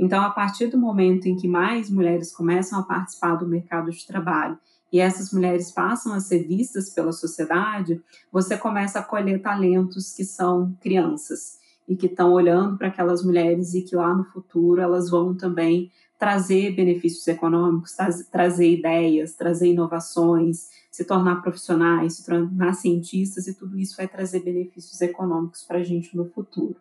Então, 0.02 0.22
a 0.22 0.30
partir 0.30 0.68
do 0.68 0.78
momento 0.78 1.26
em 1.26 1.36
que 1.36 1.46
mais 1.46 1.90
mulheres 1.90 2.32
começam 2.32 2.80
a 2.80 2.82
participar 2.82 3.34
do 3.34 3.46
mercado 3.46 3.90
de 3.90 4.06
trabalho 4.06 4.58
e 4.90 4.98
essas 4.98 5.30
mulheres 5.30 5.70
passam 5.70 6.14
a 6.14 6.20
ser 6.20 6.48
vistas 6.48 6.88
pela 6.88 7.12
sociedade, 7.12 8.02
você 8.32 8.56
começa 8.56 8.98
a 8.98 9.02
colher 9.02 9.42
talentos 9.42 10.14
que 10.14 10.24
são 10.24 10.74
crianças 10.80 11.58
e 11.86 11.94
que 11.94 12.06
estão 12.06 12.32
olhando 12.32 12.78
para 12.78 12.88
aquelas 12.88 13.22
mulheres 13.22 13.74
e 13.74 13.82
que 13.82 13.94
lá 13.94 14.14
no 14.14 14.24
futuro 14.24 14.80
elas 14.80 15.10
vão 15.10 15.34
também 15.34 15.92
trazer 16.18 16.74
benefícios 16.74 17.28
econômicos, 17.28 17.94
trazer 18.30 18.72
ideias, 18.72 19.34
trazer 19.34 19.68
inovações, 19.68 20.70
se 20.90 21.04
tornar 21.04 21.42
profissionais, 21.42 22.14
se 22.14 22.24
tornar 22.24 22.72
cientistas 22.72 23.46
e 23.46 23.54
tudo 23.54 23.78
isso 23.78 23.98
vai 23.98 24.08
trazer 24.08 24.40
benefícios 24.40 24.98
econômicos 25.02 25.62
para 25.62 25.76
a 25.76 25.82
gente 25.82 26.16
no 26.16 26.24
futuro. 26.24 26.76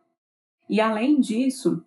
E 0.70 0.80
além 0.80 1.20
disso, 1.20 1.84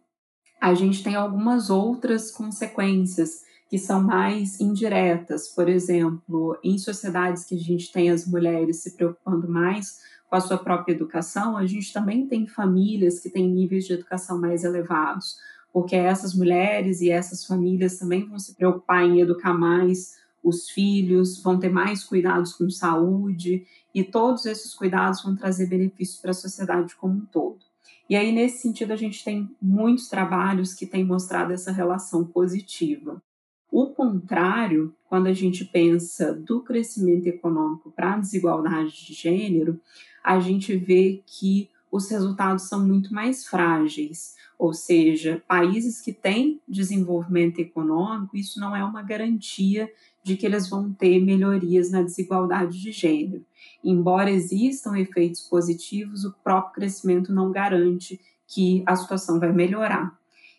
a 0.62 0.74
gente 0.74 1.02
tem 1.02 1.16
algumas 1.16 1.70
outras 1.70 2.30
consequências 2.30 3.42
que 3.68 3.76
são 3.76 4.00
mais 4.00 4.60
indiretas. 4.60 5.48
Por 5.48 5.68
exemplo, 5.68 6.56
em 6.62 6.78
sociedades 6.78 7.42
que 7.44 7.56
a 7.56 7.58
gente 7.58 7.90
tem 7.90 8.10
as 8.10 8.24
mulheres 8.24 8.76
se 8.76 8.92
preocupando 8.92 9.48
mais 9.48 9.98
com 10.30 10.36
a 10.36 10.40
sua 10.40 10.56
própria 10.56 10.94
educação, 10.94 11.56
a 11.56 11.66
gente 11.66 11.92
também 11.92 12.28
tem 12.28 12.46
famílias 12.46 13.18
que 13.18 13.28
têm 13.28 13.48
níveis 13.48 13.86
de 13.86 13.94
educação 13.94 14.40
mais 14.40 14.62
elevados, 14.62 15.36
porque 15.72 15.96
essas 15.96 16.32
mulheres 16.32 17.00
e 17.00 17.10
essas 17.10 17.44
famílias 17.44 17.98
também 17.98 18.28
vão 18.28 18.38
se 18.38 18.54
preocupar 18.54 19.02
em 19.02 19.20
educar 19.20 19.54
mais 19.54 20.12
os 20.44 20.70
filhos, 20.70 21.42
vão 21.42 21.58
ter 21.58 21.70
mais 21.70 22.04
cuidados 22.04 22.52
com 22.52 22.70
saúde, 22.70 23.66
e 23.92 24.04
todos 24.04 24.46
esses 24.46 24.72
cuidados 24.74 25.24
vão 25.24 25.34
trazer 25.34 25.66
benefícios 25.66 26.20
para 26.20 26.30
a 26.30 26.34
sociedade 26.34 26.94
como 26.94 27.14
um 27.14 27.26
todo. 27.26 27.71
E 28.12 28.14
aí, 28.14 28.30
nesse 28.30 28.58
sentido, 28.58 28.92
a 28.92 28.96
gente 28.96 29.24
tem 29.24 29.48
muitos 29.58 30.06
trabalhos 30.06 30.74
que 30.74 30.84
têm 30.84 31.02
mostrado 31.02 31.50
essa 31.50 31.72
relação 31.72 32.26
positiva. 32.26 33.22
O 33.70 33.86
contrário, 33.86 34.94
quando 35.08 35.28
a 35.28 35.32
gente 35.32 35.64
pensa 35.64 36.34
do 36.34 36.60
crescimento 36.62 37.26
econômico 37.26 37.90
para 37.90 38.12
a 38.12 38.18
desigualdade 38.18 39.06
de 39.06 39.14
gênero, 39.14 39.80
a 40.22 40.38
gente 40.38 40.76
vê 40.76 41.22
que 41.26 41.70
os 41.92 42.10
resultados 42.10 42.64
são 42.64 42.84
muito 42.84 43.12
mais 43.12 43.44
frágeis. 43.44 44.34
Ou 44.58 44.72
seja, 44.72 45.42
países 45.46 46.00
que 46.00 46.12
têm 46.12 46.58
desenvolvimento 46.66 47.58
econômico, 47.58 48.34
isso 48.34 48.58
não 48.58 48.74
é 48.74 48.82
uma 48.82 49.02
garantia 49.02 49.92
de 50.24 50.36
que 50.36 50.46
eles 50.46 50.70
vão 50.70 50.90
ter 50.90 51.20
melhorias 51.20 51.90
na 51.90 52.00
desigualdade 52.00 52.80
de 52.80 52.92
gênero. 52.92 53.44
Embora 53.84 54.30
existam 54.30 54.96
efeitos 54.96 55.42
positivos, 55.42 56.24
o 56.24 56.32
próprio 56.42 56.74
crescimento 56.74 57.32
não 57.32 57.52
garante 57.52 58.18
que 58.46 58.82
a 58.86 58.96
situação 58.96 59.38
vai 59.38 59.52
melhorar. 59.52 60.16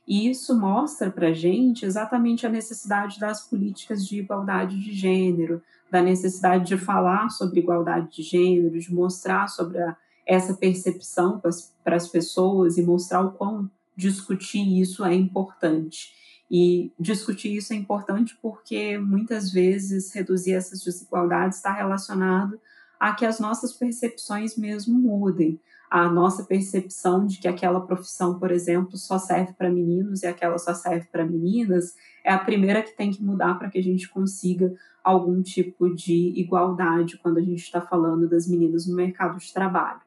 E 0.07 0.29
isso 0.29 0.59
mostra 0.59 1.09
para 1.09 1.29
a 1.29 1.33
gente 1.33 1.85
exatamente 1.85 2.45
a 2.45 2.49
necessidade 2.49 3.19
das 3.19 3.47
políticas 3.47 4.05
de 4.05 4.19
igualdade 4.19 4.77
de 4.79 4.91
gênero, 4.91 5.61
da 5.89 6.01
necessidade 6.01 6.65
de 6.65 6.77
falar 6.77 7.29
sobre 7.29 7.61
igualdade 7.61 8.17
de 8.17 8.21
gênero, 8.21 8.77
de 8.77 8.93
mostrar 8.93 9.47
sobre 9.47 9.79
a, 9.81 9.95
essa 10.25 10.53
percepção 10.53 11.41
para 11.83 11.95
as 11.95 12.07
pessoas 12.07 12.77
e 12.77 12.81
mostrar 12.81 13.21
o 13.21 13.31
quão 13.31 13.69
discutir 13.95 14.79
isso 14.79 15.03
é 15.03 15.13
importante. 15.13 16.13
E 16.49 16.91
discutir 16.99 17.55
isso 17.55 17.73
é 17.73 17.75
importante 17.75 18.37
porque 18.41 18.97
muitas 18.97 19.51
vezes 19.51 20.13
reduzir 20.13 20.53
essas 20.53 20.83
desigualdades 20.83 21.57
está 21.57 21.73
relacionado 21.73 22.59
a 22.99 23.13
que 23.13 23.25
as 23.25 23.39
nossas 23.39 23.73
percepções 23.73 24.55
mesmo 24.55 24.99
mudem 24.99 25.59
a 25.93 26.09
nossa 26.09 26.43
percepção 26.43 27.27
de 27.27 27.37
que 27.37 27.47
aquela 27.47 27.79
profissão, 27.79 28.39
por 28.39 28.49
exemplo, 28.49 28.97
só 28.97 29.19
serve 29.19 29.53
para 29.53 29.69
meninos 29.69 30.23
e 30.23 30.25
aquela 30.25 30.57
só 30.57 30.73
serve 30.73 31.07
para 31.11 31.23
meninas, 31.23 31.93
é 32.23 32.33
a 32.33 32.39
primeira 32.39 32.81
que 32.81 32.97
tem 32.97 33.11
que 33.11 33.23
mudar 33.23 33.59
para 33.59 33.69
que 33.69 33.77
a 33.77 33.83
gente 33.83 34.09
consiga 34.09 34.73
algum 35.03 35.39
tipo 35.43 35.93
de 35.93 36.33
igualdade 36.35 37.19
quando 37.19 37.37
a 37.37 37.43
gente 37.43 37.61
está 37.61 37.79
falando 37.79 38.27
das 38.27 38.47
meninas 38.47 38.87
no 38.87 38.95
mercado 38.95 39.37
de 39.37 39.53
trabalho. 39.53 40.01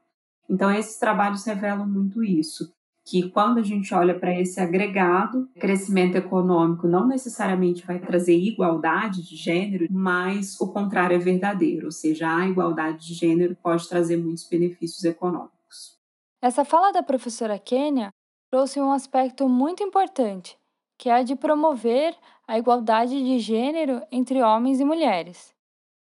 Então, 0.49 0.71
esses 0.71 0.99
trabalhos 0.99 1.45
revelam 1.45 1.87
muito 1.87 2.23
isso, 2.23 2.73
que 3.07 3.31
quando 3.31 3.59
a 3.59 3.63
gente 3.63 3.95
olha 3.95 4.19
para 4.19 4.39
esse 4.39 4.61
agregado, 4.61 5.49
crescimento 5.61 6.17
econômico 6.17 6.89
não 6.89 7.07
necessariamente 7.07 7.87
vai 7.87 8.01
trazer 8.01 8.37
igualdade 8.37 9.23
de 9.23 9.37
gênero, 9.37 9.87
mas 9.91 10.61
o 10.61 10.73
contrário 10.73 11.15
é 11.15 11.19
verdadeiro, 11.19 11.87
ou 11.87 11.93
seja, 11.93 12.37
a 12.37 12.49
igualdade 12.49 13.07
de 13.07 13.15
gênero 13.15 13.57
pode 13.63 13.89
trazer 13.89 14.17
muitos 14.17 14.49
benefícios 14.49 15.05
econômicos. 15.05 15.97
Essa 16.43 16.65
fala 16.65 16.93
da 16.93 17.03
professora 17.03 17.59
Kênia 17.59 18.11
trouxe 18.51 18.81
um 18.81 18.91
aspecto 18.91 19.49
muito 19.49 19.83
importante, 19.83 20.59
que 20.99 21.09
é 21.09 21.15
a 21.15 21.23
de 21.23 21.37
promover 21.37 22.17
a 22.47 22.59
igualdade 22.59 23.23
de 23.23 23.39
gênero 23.39 24.03
entre 24.11 24.43
homens 24.43 24.81
e 24.81 24.85
mulheres. 24.85 25.56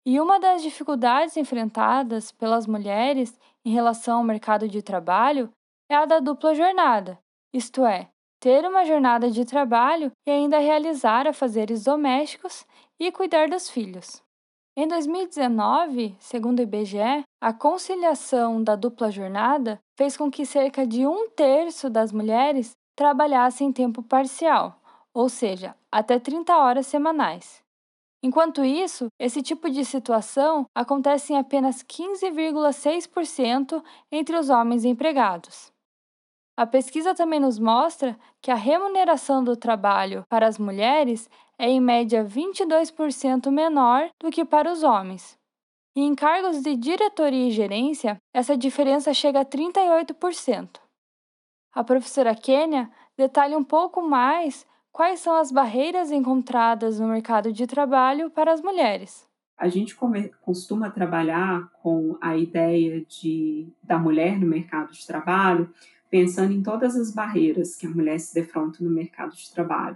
E 0.06 0.20
uma 0.20 0.40
das 0.40 0.62
dificuldades 0.62 1.36
enfrentadas 1.38 2.32
pelas 2.32 2.66
mulheres 2.66 3.38
em 3.66 3.72
relação 3.72 4.18
ao 4.18 4.24
mercado 4.24 4.68
de 4.68 4.82
trabalho 4.82 5.52
é 5.90 5.96
a 5.96 6.06
da 6.06 6.20
dupla 6.20 6.56
jornada, 6.56 7.20
isto 7.54 7.84
é, 7.84 8.10
ter 8.40 8.66
uma 8.66 8.86
jornada 8.86 9.30
de 9.30 9.44
trabalho 9.44 10.12
e 10.26 10.32
ainda 10.32 10.60
realizar 10.60 11.28
afazeres 11.28 11.84
domésticos 11.84 12.66
e 13.00 13.12
cuidar 13.12 13.50
dos 13.50 13.70
filhos. 13.70 14.24
Em 14.78 14.88
2019, 14.88 16.16
segundo 16.20 16.60
o 16.60 16.62
IBGE, 16.62 17.24
a 17.42 17.52
conciliação 17.52 18.64
da 18.64 18.76
dupla 18.76 19.12
jornada 19.12 19.80
fez 19.98 20.16
com 20.16 20.32
que 20.32 20.46
cerca 20.46 20.88
de 20.88 21.06
um 21.06 21.30
terço 21.32 21.90
das 21.90 22.14
mulheres 22.14 22.78
trabalhassem 22.96 23.68
em 23.68 23.74
tempo 23.74 24.02
parcial, 24.02 24.80
ou 25.14 25.28
seja, 25.28 25.76
até 25.92 26.18
30 26.18 26.56
horas 26.56 26.88
semanais. 26.88 27.62
Enquanto 28.22 28.66
isso, 28.66 29.08
esse 29.18 29.42
tipo 29.42 29.70
de 29.70 29.86
situação 29.86 30.66
acontece 30.76 31.34
em 31.34 31.38
apenas 31.38 31.82
15,6% 31.84 33.82
entre 34.12 34.38
os 34.38 34.50
homens 34.50 34.84
empregados. 34.84 35.72
A 36.58 36.68
pesquisa 36.68 37.16
também 37.16 37.40
nos 37.40 37.58
mostra 37.58 38.20
que 38.42 38.52
a 38.52 38.56
remuneração 38.56 39.42
do 39.42 39.56
trabalho 39.56 40.26
para 40.28 40.46
as 40.46 40.58
mulheres 40.58 41.30
é 41.58 41.70
em 41.70 41.80
média 41.80 42.26
22% 42.26 43.50
menor 43.50 44.10
do 44.20 44.30
que 44.30 44.44
para 44.44 44.70
os 44.70 44.84
homens. 44.84 45.38
E 45.96 46.02
em 46.02 46.14
cargos 46.14 46.62
de 46.62 46.76
diretoria 46.76 47.48
e 47.48 47.52
gerência, 47.52 48.18
essa 48.34 48.58
diferença 48.58 49.14
chega 49.14 49.40
a 49.40 49.46
38%. 49.46 50.82
A 51.74 51.84
professora 51.84 52.36
Kênia 52.36 52.92
detalha 53.18 53.58
um 53.58 53.64
pouco 53.64 54.02
mais 54.02 54.68
quais 55.00 55.22
são 55.22 55.38
as 55.38 55.50
barreiras 55.50 56.12
encontradas 56.12 57.00
no 57.00 57.08
mercado 57.08 57.54
de 57.54 57.66
trabalho 57.66 58.30
para 58.30 58.52
as 58.52 58.62
mulheres. 58.62 59.26
A 59.58 59.70
gente 59.70 59.96
costuma 60.42 60.90
trabalhar 60.90 61.72
com 61.82 62.18
a 62.20 62.36
ideia 62.36 63.06
de, 63.06 63.70
da 63.82 63.98
mulher 63.98 64.38
no 64.38 64.46
mercado 64.46 64.92
de 64.92 65.08
trabalho, 65.08 65.70
pensando 66.10 66.52
em 66.52 66.62
todas 66.62 66.98
as 66.98 67.14
barreiras 67.14 67.78
que 67.78 67.88
a 67.88 67.90
mulher 67.90 68.20
se 68.20 68.34
defronta 68.34 68.84
no 68.84 68.90
mercado 68.90 69.34
de 69.34 69.50
trabalho. 69.50 69.96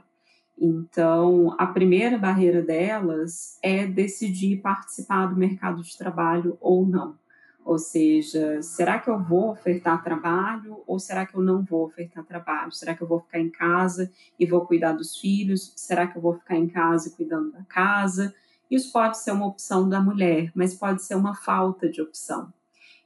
Então, 0.58 1.54
a 1.60 1.68
primeira 1.68 2.18
barreira 2.18 2.62
delas 2.62 3.60
é 3.62 3.86
decidir 3.86 4.62
participar 4.62 5.26
do 5.26 5.36
mercado 5.36 5.84
de 5.84 5.98
trabalho 5.98 6.58
ou 6.62 6.86
não. 6.86 7.18
Ou 7.66 7.80
seja, 7.80 8.62
será 8.62 9.00
que 9.00 9.10
eu 9.10 9.18
vou 9.18 9.52
ofertar 9.52 10.04
trabalho 10.04 10.84
ou 10.86 11.00
será 11.00 11.26
que 11.26 11.36
eu 11.36 11.42
não 11.42 11.64
vou 11.64 11.86
ofertar 11.86 12.26
trabalho? 12.26 12.72
Será 12.72 12.94
que 12.94 13.02
eu 13.02 13.08
vou 13.08 13.22
ficar 13.22 13.40
em 13.40 13.50
casa 13.50 14.12
e 14.38 14.46
vou 14.46 14.66
cuidar 14.66 14.94
dos 14.94 15.18
filhos? 15.18 15.72
Será 15.76 16.06
que 16.06 16.18
eu 16.18 16.22
vou 16.22 16.34
ficar 16.34 16.58
em 16.58 16.68
casa 16.68 17.10
cuidando 17.16 17.52
da 17.52 17.64
casa? 17.64 18.34
Isso 18.70 18.92
pode 18.92 19.18
ser 19.18 19.32
uma 19.32 19.48
opção 19.48 19.88
da 19.88 20.02
mulher, 20.02 20.52
mas 20.54 20.74
pode 20.74 21.04
ser 21.04 21.16
uma 21.16 21.36
falta 21.36 21.90
de 21.90 22.02
opção. 22.02 22.52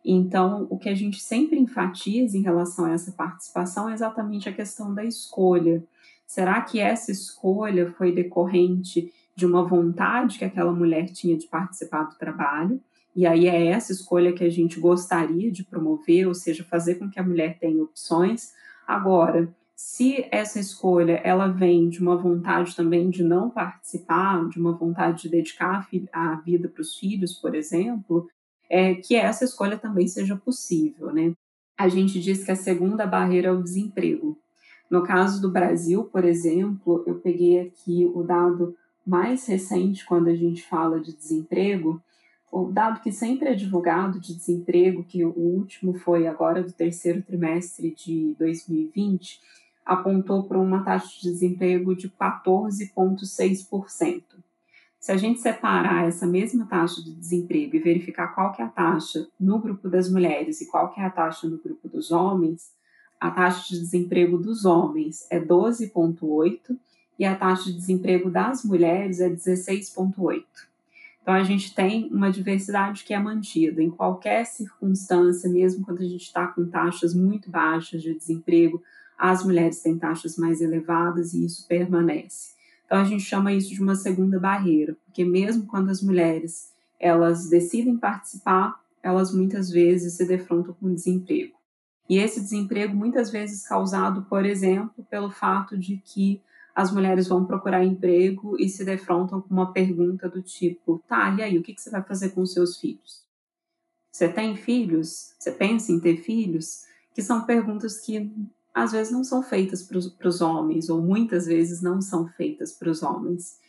Então, 0.03 0.65
o 0.69 0.77
que 0.77 0.89
a 0.89 0.95
gente 0.95 1.19
sempre 1.21 1.59
enfatiza 1.59 2.37
em 2.37 2.41
relação 2.41 2.85
a 2.85 2.91
essa 2.91 3.11
participação 3.11 3.89
é 3.89 3.93
exatamente 3.93 4.47
a 4.47 4.53
questão 4.53 4.93
da 4.93 5.03
escolha. 5.03 5.83
Será 6.25 6.61
que 6.61 6.79
essa 6.79 7.11
escolha 7.11 7.91
foi 7.91 8.13
decorrente 8.13 9.13
de 9.35 9.45
uma 9.45 9.63
vontade 9.63 10.39
que 10.39 10.45
aquela 10.45 10.71
mulher 10.71 11.09
tinha 11.09 11.37
de 11.37 11.45
participar 11.47 12.03
do 12.03 12.15
trabalho? 12.15 12.81
E 13.17 13.25
aí 13.25 13.47
é 13.47 13.65
essa 13.65 13.91
escolha 13.91 14.31
que 14.31 14.43
a 14.43 14.49
gente 14.49 14.79
gostaria 14.79 15.51
de 15.51 15.63
promover, 15.63 16.27
ou 16.27 16.35
seja, 16.35 16.63
fazer 16.63 16.95
com 16.95 17.09
que 17.09 17.19
a 17.19 17.23
mulher 17.23 17.57
tenha 17.57 17.81
opções. 17.81 18.53
Agora, 18.87 19.51
se 19.75 20.27
essa 20.29 20.59
escolha 20.59 21.13
ela 21.23 21.47
vem 21.47 21.89
de 21.89 21.99
uma 21.99 22.15
vontade 22.15 22.75
também 22.75 23.09
de 23.09 23.23
não 23.23 23.49
participar, 23.49 24.47
de 24.49 24.59
uma 24.59 24.71
vontade 24.71 25.23
de 25.23 25.29
dedicar 25.29 25.87
a 26.13 26.35
vida 26.35 26.69
para 26.69 26.81
os 26.81 26.95
filhos, 26.95 27.33
por 27.33 27.55
exemplo, 27.55 28.29
é 28.69 28.93
que 28.93 29.15
essa 29.15 29.43
escolha 29.43 29.79
também 29.79 30.07
seja 30.07 30.35
possível, 30.35 31.11
né? 31.11 31.33
A 31.75 31.87
gente 31.87 32.19
diz 32.19 32.43
que 32.43 32.51
a 32.51 32.55
segunda 32.55 33.07
barreira 33.07 33.47
é 33.47 33.51
o 33.51 33.63
desemprego. 33.63 34.37
No 34.91 35.01
caso 35.01 35.41
do 35.41 35.51
Brasil, 35.51 36.03
por 36.03 36.23
exemplo, 36.23 37.03
eu 37.07 37.15
peguei 37.15 37.61
aqui 37.61 38.05
o 38.13 38.21
dado 38.21 38.75
mais 39.03 39.47
recente 39.47 40.05
quando 40.05 40.27
a 40.27 40.35
gente 40.35 40.61
fala 40.61 40.99
de 40.99 41.17
desemprego, 41.17 41.99
o 42.51 42.71
dado 42.71 43.01
que 43.01 43.11
sempre 43.11 43.49
é 43.49 43.53
divulgado 43.53 44.19
de 44.19 44.35
desemprego, 44.35 45.03
que 45.03 45.23
o 45.23 45.37
último 45.37 45.93
foi 45.93 46.25
agora 46.27 46.63
do 46.63 46.71
terceiro 46.71 47.21
trimestre 47.21 47.93
de 47.93 48.35
2020, 48.39 49.39
apontou 49.85 50.41
para 50.43 50.57
uma 50.59 50.83
taxa 50.83 51.21
de 51.21 51.31
desemprego 51.31 51.95
de 51.95 52.09
14,6%. 52.09 54.23
Se 54.99 55.11
a 55.11 55.17
gente 55.17 55.39
separar 55.39 56.07
essa 56.07 56.27
mesma 56.27 56.65
taxa 56.65 57.01
de 57.01 57.13
desemprego 57.13 57.75
e 57.75 57.79
verificar 57.79 58.35
qual 58.35 58.51
que 58.51 58.61
é 58.61 58.65
a 58.65 58.69
taxa 58.69 59.25
no 59.39 59.59
grupo 59.59 59.87
das 59.87 60.11
mulheres 60.11 60.59
e 60.59 60.67
qual 60.67 60.91
que 60.91 60.99
é 60.99 61.05
a 61.05 61.09
taxa 61.09 61.47
no 61.47 61.57
grupo 61.57 61.87
dos 61.87 62.11
homens, 62.11 62.75
a 63.19 63.31
taxa 63.31 63.73
de 63.73 63.79
desemprego 63.79 64.37
dos 64.37 64.65
homens 64.65 65.25
é 65.29 65.39
12,8 65.39 66.77
e 67.17 67.25
a 67.25 67.35
taxa 67.35 67.71
de 67.71 67.77
desemprego 67.77 68.29
das 68.29 68.63
mulheres 68.63 69.19
é 69.19 69.29
16,8. 69.29 70.43
Então, 71.27 71.35
a 71.35 71.43
gente 71.43 71.75
tem 71.75 72.07
uma 72.09 72.31
diversidade 72.31 73.03
que 73.03 73.13
é 73.13 73.19
mantida 73.19 73.83
em 73.83 73.91
qualquer 73.91 74.45
circunstância, 74.45 75.49
mesmo 75.49 75.83
quando 75.83 75.99
a 75.99 76.05
gente 76.05 76.21
está 76.21 76.47
com 76.47 76.65
taxas 76.65 77.13
muito 77.13 77.51
baixas 77.51 78.01
de 78.01 78.13
desemprego, 78.13 78.81
as 79.17 79.43
mulheres 79.43 79.81
têm 79.81 79.99
taxas 79.99 80.37
mais 80.37 80.61
elevadas 80.61 81.33
e 81.33 81.43
isso 81.43 81.67
permanece. 81.67 82.53
Então, 82.85 82.97
a 82.97 83.03
gente 83.03 83.23
chama 83.23 83.51
isso 83.51 83.73
de 83.73 83.83
uma 83.83 83.93
segunda 83.93 84.39
barreira, 84.39 84.95
porque 85.03 85.25
mesmo 85.25 85.65
quando 85.65 85.89
as 85.89 86.01
mulheres 86.01 86.71
elas 86.97 87.49
decidem 87.49 87.97
participar, 87.97 88.81
elas 89.03 89.33
muitas 89.33 89.69
vezes 89.69 90.13
se 90.13 90.25
defrontam 90.25 90.73
com 90.79 90.93
desemprego. 90.93 91.57
E 92.09 92.19
esse 92.19 92.39
desemprego 92.39 92.95
muitas 92.95 93.29
vezes 93.29 93.67
causado, 93.67 94.21
por 94.29 94.45
exemplo, 94.45 95.05
pelo 95.09 95.29
fato 95.29 95.77
de 95.77 95.97
que 95.97 96.41
as 96.77 96.91
mulheres 96.91 97.27
vão 97.27 97.43
procurar 97.43 97.83
emprego 97.83 98.55
e 98.59 98.69
se 98.69 98.85
defrontam 98.85 99.41
com 99.41 99.51
uma 99.51 99.73
pergunta 99.73 100.29
do 100.29 100.43
tipo: 100.43 101.03
tá, 101.07 101.35
e 101.35 101.41
aí, 101.41 101.57
o 101.57 101.63
que 101.63 101.73
você 101.75 101.89
vai 101.89 102.03
fazer 102.03 102.29
com 102.29 102.45
seus 102.45 102.77
filhos? 102.77 103.25
Você 104.11 104.29
tem 104.29 104.55
filhos? 104.55 105.33
Você 105.39 105.51
pensa 105.51 105.91
em 105.91 105.99
ter 105.99 106.17
filhos? 106.17 106.83
Que 107.15 107.23
são 107.23 107.47
perguntas 107.47 107.99
que 107.99 108.31
às 108.75 108.91
vezes 108.91 109.11
não 109.11 109.23
são 109.23 109.41
feitas 109.41 109.81
para 109.81 110.27
os 110.27 110.39
homens, 110.39 110.87
ou 110.87 111.01
muitas 111.01 111.47
vezes 111.47 111.81
não 111.81 111.99
são 111.99 112.27
feitas 112.27 112.71
para 112.73 112.91
os 112.91 113.01
homens. 113.01 113.59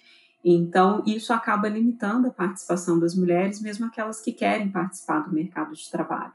Então, 0.44 1.02
isso 1.06 1.32
acaba 1.32 1.66
limitando 1.66 2.28
a 2.28 2.30
participação 2.30 3.00
das 3.00 3.14
mulheres, 3.14 3.62
mesmo 3.62 3.86
aquelas 3.86 4.20
que 4.20 4.32
querem 4.32 4.70
participar 4.70 5.20
do 5.20 5.34
mercado 5.34 5.74
de 5.74 5.90
trabalho. 5.90 6.34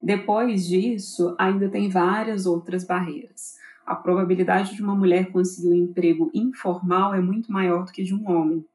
Depois 0.00 0.64
disso, 0.64 1.34
ainda 1.36 1.68
tem 1.68 1.90
várias 1.90 2.46
outras 2.46 2.84
barreiras. 2.84 3.56
A 3.86 3.94
probabilidade 3.94 4.74
de 4.74 4.82
uma 4.82 4.96
mulher 4.96 5.30
conseguir 5.30 5.68
um 5.68 5.74
emprego 5.76 6.28
informal 6.34 7.14
é 7.14 7.20
muito 7.20 7.52
maior 7.52 7.84
do 7.84 7.92
que 7.92 8.02
de 8.02 8.12
um 8.12 8.28
homem. 8.28 8.66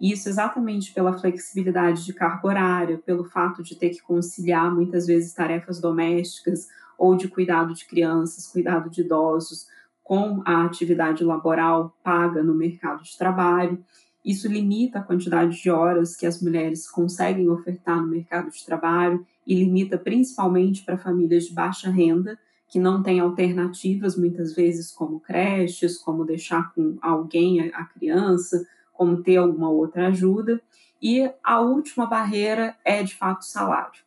Isso 0.00 0.28
exatamente 0.28 0.94
pela 0.94 1.18
flexibilidade 1.18 2.04
de 2.04 2.12
carga 2.12 2.46
horária, 2.46 2.98
pelo 2.98 3.24
fato 3.24 3.64
de 3.64 3.74
ter 3.74 3.90
que 3.90 4.00
conciliar 4.00 4.72
muitas 4.72 5.08
vezes 5.08 5.34
tarefas 5.34 5.80
domésticas 5.80 6.68
ou 6.96 7.16
de 7.16 7.26
cuidado 7.26 7.74
de 7.74 7.84
crianças, 7.84 8.46
cuidado 8.46 8.88
de 8.88 9.00
idosos, 9.00 9.66
com 10.04 10.40
a 10.44 10.64
atividade 10.64 11.24
laboral 11.24 11.96
paga 12.02 12.42
no 12.42 12.54
mercado 12.54 13.02
de 13.02 13.18
trabalho. 13.18 13.84
Isso 14.24 14.46
limita 14.46 15.00
a 15.00 15.02
quantidade 15.02 15.60
de 15.60 15.70
horas 15.70 16.14
que 16.14 16.26
as 16.26 16.40
mulheres 16.40 16.88
conseguem 16.88 17.48
ofertar 17.48 18.00
no 18.00 18.08
mercado 18.08 18.50
de 18.50 18.64
trabalho 18.64 19.26
e 19.46 19.54
limita 19.54 19.98
principalmente 19.98 20.84
para 20.84 20.96
famílias 20.96 21.44
de 21.44 21.54
baixa 21.54 21.90
renda, 21.90 22.38
que 22.70 22.78
não 22.78 23.02
têm 23.02 23.18
alternativas, 23.18 24.16
muitas 24.16 24.54
vezes, 24.54 24.92
como 24.92 25.18
creches, 25.18 25.98
como 25.98 26.24
deixar 26.24 26.72
com 26.72 26.96
alguém 27.02 27.68
a 27.74 27.84
criança, 27.84 28.64
como 28.92 29.22
ter 29.22 29.38
alguma 29.38 29.68
outra 29.68 30.06
ajuda. 30.06 30.62
E 31.02 31.28
a 31.42 31.60
última 31.60 32.06
barreira 32.06 32.76
é, 32.84 33.02
de 33.02 33.14
fato, 33.14 33.40
o 33.40 33.46
salário. 33.46 34.00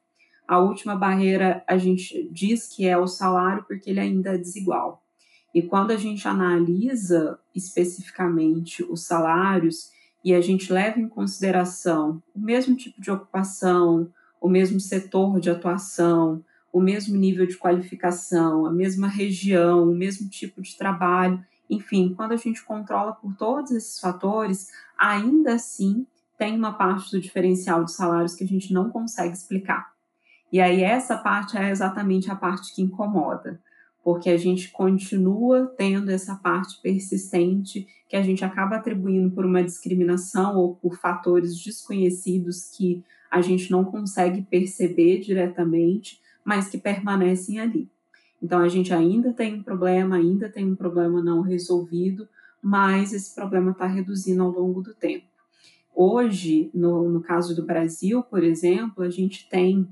A 0.48 0.60
última 0.60 0.96
barreira 0.96 1.64
a 1.68 1.78
gente 1.78 2.30
diz 2.32 2.68
que 2.68 2.88
é 2.88 2.98
o 2.98 3.08
salário 3.08 3.66
porque 3.68 3.90
ele 3.90 4.00
ainda 4.00 4.36
é 4.36 4.38
desigual. 4.38 5.04
E 5.54 5.62
quando 5.62 5.92
a 5.92 5.98
gente 5.98 6.28
analisa 6.28 7.38
especificamente 7.54 8.84
os 8.84 9.04
salários 9.04 9.92
e 10.24 10.34
a 10.34 10.40
gente 10.40 10.72
leva 10.72 11.00
em 11.00 11.08
consideração 11.08 12.24
o 12.34 12.40
mesmo 12.40 12.76
tipo 12.76 13.02
de 13.02 13.12
ocupação, 13.12 14.12
o 14.40 14.48
mesmo 14.48 14.80
setor 14.80 15.40
de 15.40 15.50
atuação, 15.50 16.44
o 16.74 16.82
mesmo 16.82 17.16
nível 17.16 17.46
de 17.46 17.56
qualificação, 17.56 18.66
a 18.66 18.72
mesma 18.72 19.08
região, 19.08 19.84
o 19.84 19.96
mesmo 19.96 20.28
tipo 20.28 20.60
de 20.60 20.76
trabalho, 20.76 21.40
enfim, 21.70 22.14
quando 22.16 22.32
a 22.32 22.38
gente 22.38 22.66
controla 22.66 23.14
por 23.14 23.36
todos 23.36 23.72
esses 23.72 24.00
fatores, 24.00 24.70
ainda 24.98 25.54
assim 25.54 26.08
tem 26.36 26.58
uma 26.58 26.74
parte 26.74 27.12
do 27.12 27.22
diferencial 27.22 27.84
de 27.84 27.94
salários 27.94 28.34
que 28.34 28.44
a 28.44 28.48
gente 28.48 28.74
não 28.74 28.90
consegue 28.90 29.34
explicar. 29.34 29.94
E 30.52 30.60
aí 30.60 30.84
essa 30.84 31.16
parte 31.16 31.56
é 31.58 31.70
exatamente 31.70 32.32
a 32.32 32.36
parte 32.36 32.74
que 32.74 32.82
incomoda, 32.82 33.62
porque 34.04 34.30
a 34.30 34.38
gente 34.38 34.72
continua 34.72 35.72
tendo 35.78 36.10
essa 36.10 36.36
parte 36.36 36.82
persistente 36.82 37.88
que 38.10 38.16
a 38.16 38.22
gente 38.24 38.44
acaba 38.44 38.78
atribuindo 38.78 39.30
por 39.32 39.46
uma 39.46 39.64
discriminação 39.64 40.58
ou 40.58 40.76
por 40.76 40.98
fatores 40.98 41.64
desconhecidos 41.64 42.66
que 42.76 43.04
a 43.32 43.42
gente 43.42 43.72
não 43.72 43.84
consegue 43.86 44.42
perceber 44.42 45.20
diretamente, 45.20 46.22
mas 46.44 46.68
que 46.68 46.78
permanecem 46.78 47.60
ali. 47.60 47.90
Então 48.42 48.60
a 48.60 48.68
gente 48.68 48.94
ainda 48.94 49.32
tem 49.32 49.56
um 49.56 49.64
problema, 49.64 50.18
ainda 50.18 50.50
tem 50.50 50.70
um 50.70 50.76
problema 50.76 51.24
não 51.24 51.42
resolvido, 51.42 52.28
mas 52.62 53.14
esse 53.14 53.34
problema 53.34 53.72
está 53.72 53.88
reduzindo 53.88 54.44
ao 54.44 54.52
longo 54.52 54.82
do 54.82 54.94
tempo. 54.94 55.26
Hoje, 55.96 56.70
no, 56.74 57.10
no 57.10 57.22
caso 57.22 57.56
do 57.56 57.66
Brasil, 57.66 58.22
por 58.24 58.44
exemplo, 58.44 59.04
a 59.04 59.10
gente 59.10 59.48
tem 59.48 59.88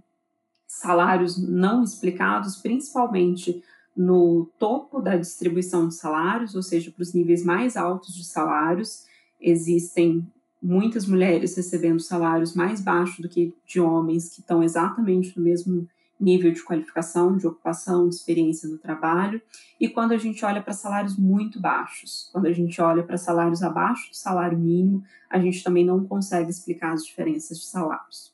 salários 0.67 1.37
não 1.37 1.83
explicados, 1.83 2.57
principalmente 2.57 3.63
no 3.95 4.49
topo 4.57 5.01
da 5.01 5.15
distribuição 5.15 5.87
de 5.87 5.95
salários, 5.95 6.55
ou 6.55 6.63
seja, 6.63 6.91
para 6.91 7.03
os 7.03 7.13
níveis 7.13 7.43
mais 7.43 7.77
altos 7.77 8.15
de 8.15 8.25
salários, 8.25 9.05
existem 9.39 10.25
muitas 10.61 11.05
mulheres 11.05 11.55
recebendo 11.55 11.99
salários 11.99 12.55
mais 12.55 12.81
baixos 12.81 13.19
do 13.19 13.29
que 13.29 13.53
de 13.65 13.79
homens 13.79 14.33
que 14.33 14.41
estão 14.41 14.63
exatamente 14.63 15.37
no 15.37 15.43
mesmo 15.43 15.73
nível 15.73 16.00
de 16.23 16.63
qualificação, 16.63 17.35
de 17.35 17.47
ocupação, 17.47 18.07
de 18.07 18.15
experiência 18.15 18.69
no 18.69 18.77
trabalho. 18.77 19.41
E 19.79 19.89
quando 19.89 20.11
a 20.11 20.17
gente 20.17 20.45
olha 20.45 20.61
para 20.61 20.73
salários 20.73 21.17
muito 21.17 21.59
baixos, 21.59 22.29
quando 22.31 22.45
a 22.45 22.53
gente 22.53 22.79
olha 22.81 23.03
para 23.03 23.17
salários 23.17 23.63
abaixo 23.63 24.09
do 24.09 24.15
salário 24.15 24.57
mínimo, 24.57 25.03
a 25.29 25.39
gente 25.39 25.63
também 25.63 25.85
não 25.85 26.05
consegue 26.05 26.49
explicar 26.49 26.93
as 26.93 27.03
diferenças 27.03 27.57
de 27.59 27.65
salários. 27.65 28.33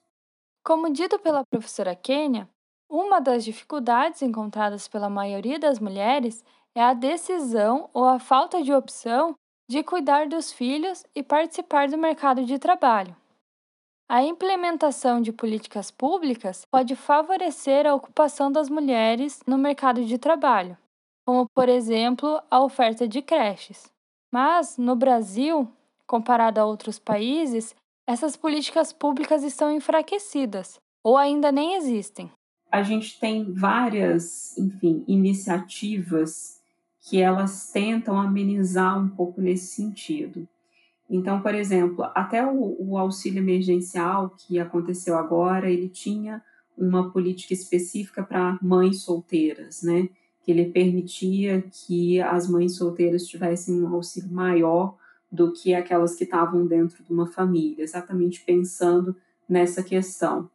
Como 0.63 0.91
dito 0.91 1.17
pela 1.19 1.45
professora 1.45 1.95
Kênia, 1.95 2.49
uma 2.89 3.19
das 3.19 3.43
dificuldades 3.43 4.21
encontradas 4.21 4.87
pela 4.87 5.09
maioria 5.09 5.57
das 5.57 5.79
mulheres 5.79 6.43
é 6.75 6.81
a 6.83 6.93
decisão 6.93 7.89
ou 7.93 8.05
a 8.05 8.19
falta 8.19 8.61
de 8.61 8.73
opção 8.73 9.33
de 9.69 9.83
cuidar 9.83 10.27
dos 10.27 10.51
filhos 10.51 11.05
e 11.13 11.21
participar 11.21 11.89
do 11.89 11.97
mercado 11.97 12.45
de 12.45 12.57
trabalho. 12.57 13.15
A 14.09 14.23
implementação 14.23 15.21
de 15.21 15.33
políticas 15.33 15.91
públicas 15.91 16.63
pode 16.71 16.95
favorecer 16.95 17.85
a 17.85 17.93
ocupação 17.93 18.51
das 18.51 18.69
mulheres 18.69 19.41
no 19.45 19.57
mercado 19.57 20.05
de 20.05 20.17
trabalho, 20.17 20.77
como, 21.25 21.47
por 21.53 21.67
exemplo, 21.67 22.41
a 22.49 22.61
oferta 22.63 23.07
de 23.07 23.21
creches. 23.21 23.91
Mas, 24.31 24.77
no 24.77 24.95
Brasil, 24.95 25.69
comparado 26.05 26.59
a 26.59 26.65
outros 26.65 26.97
países, 26.97 27.75
essas 28.07 28.37
políticas 28.37 28.93
públicas 28.93 29.43
estão 29.43 29.71
enfraquecidas 29.71 30.79
ou 31.03 31.17
ainda 31.17 31.51
nem 31.51 31.75
existem 31.75 32.31
a 32.71 32.83
gente 32.83 33.19
tem 33.19 33.51
várias, 33.53 34.57
enfim, 34.57 35.03
iniciativas 35.07 36.61
que 37.01 37.19
elas 37.19 37.71
tentam 37.71 38.19
amenizar 38.19 38.99
um 38.99 39.09
pouco 39.09 39.41
nesse 39.41 39.75
sentido. 39.75 40.47
Então, 41.09 41.41
por 41.41 41.55
exemplo, 41.55 42.03
até 42.13 42.45
o, 42.45 42.75
o, 42.79 42.97
auxílio 42.97 43.39
emergencial 43.39 44.35
que 44.37 44.59
aconteceu 44.59 45.17
agora, 45.17 45.69
ele 45.69 45.87
tinha 45.87 46.41
uma 46.77 47.09
política 47.11 47.53
específica 47.53 48.21
para 48.21 48.59
mães 48.61 49.01
solteiras, 49.01 49.81
né? 49.83 50.09
Que 50.43 50.51
ele 50.51 50.65
permitia 50.65 51.63
que 51.71 52.19
as 52.21 52.49
mães 52.49 52.75
solteiras 52.75 53.25
tivessem 53.25 53.81
um 53.81 53.95
auxílio 53.95 54.31
maior 54.31 54.97
do 55.31 55.51
que 55.53 55.73
aquelas 55.73 56.15
que 56.15 56.23
estavam 56.23 56.65
dentro 56.67 57.03
de 57.03 57.11
uma 57.11 57.27
família, 57.27 57.83
exatamente 57.83 58.43
pensando 58.45 59.15
nessa 59.49 59.81
questão 59.81 60.49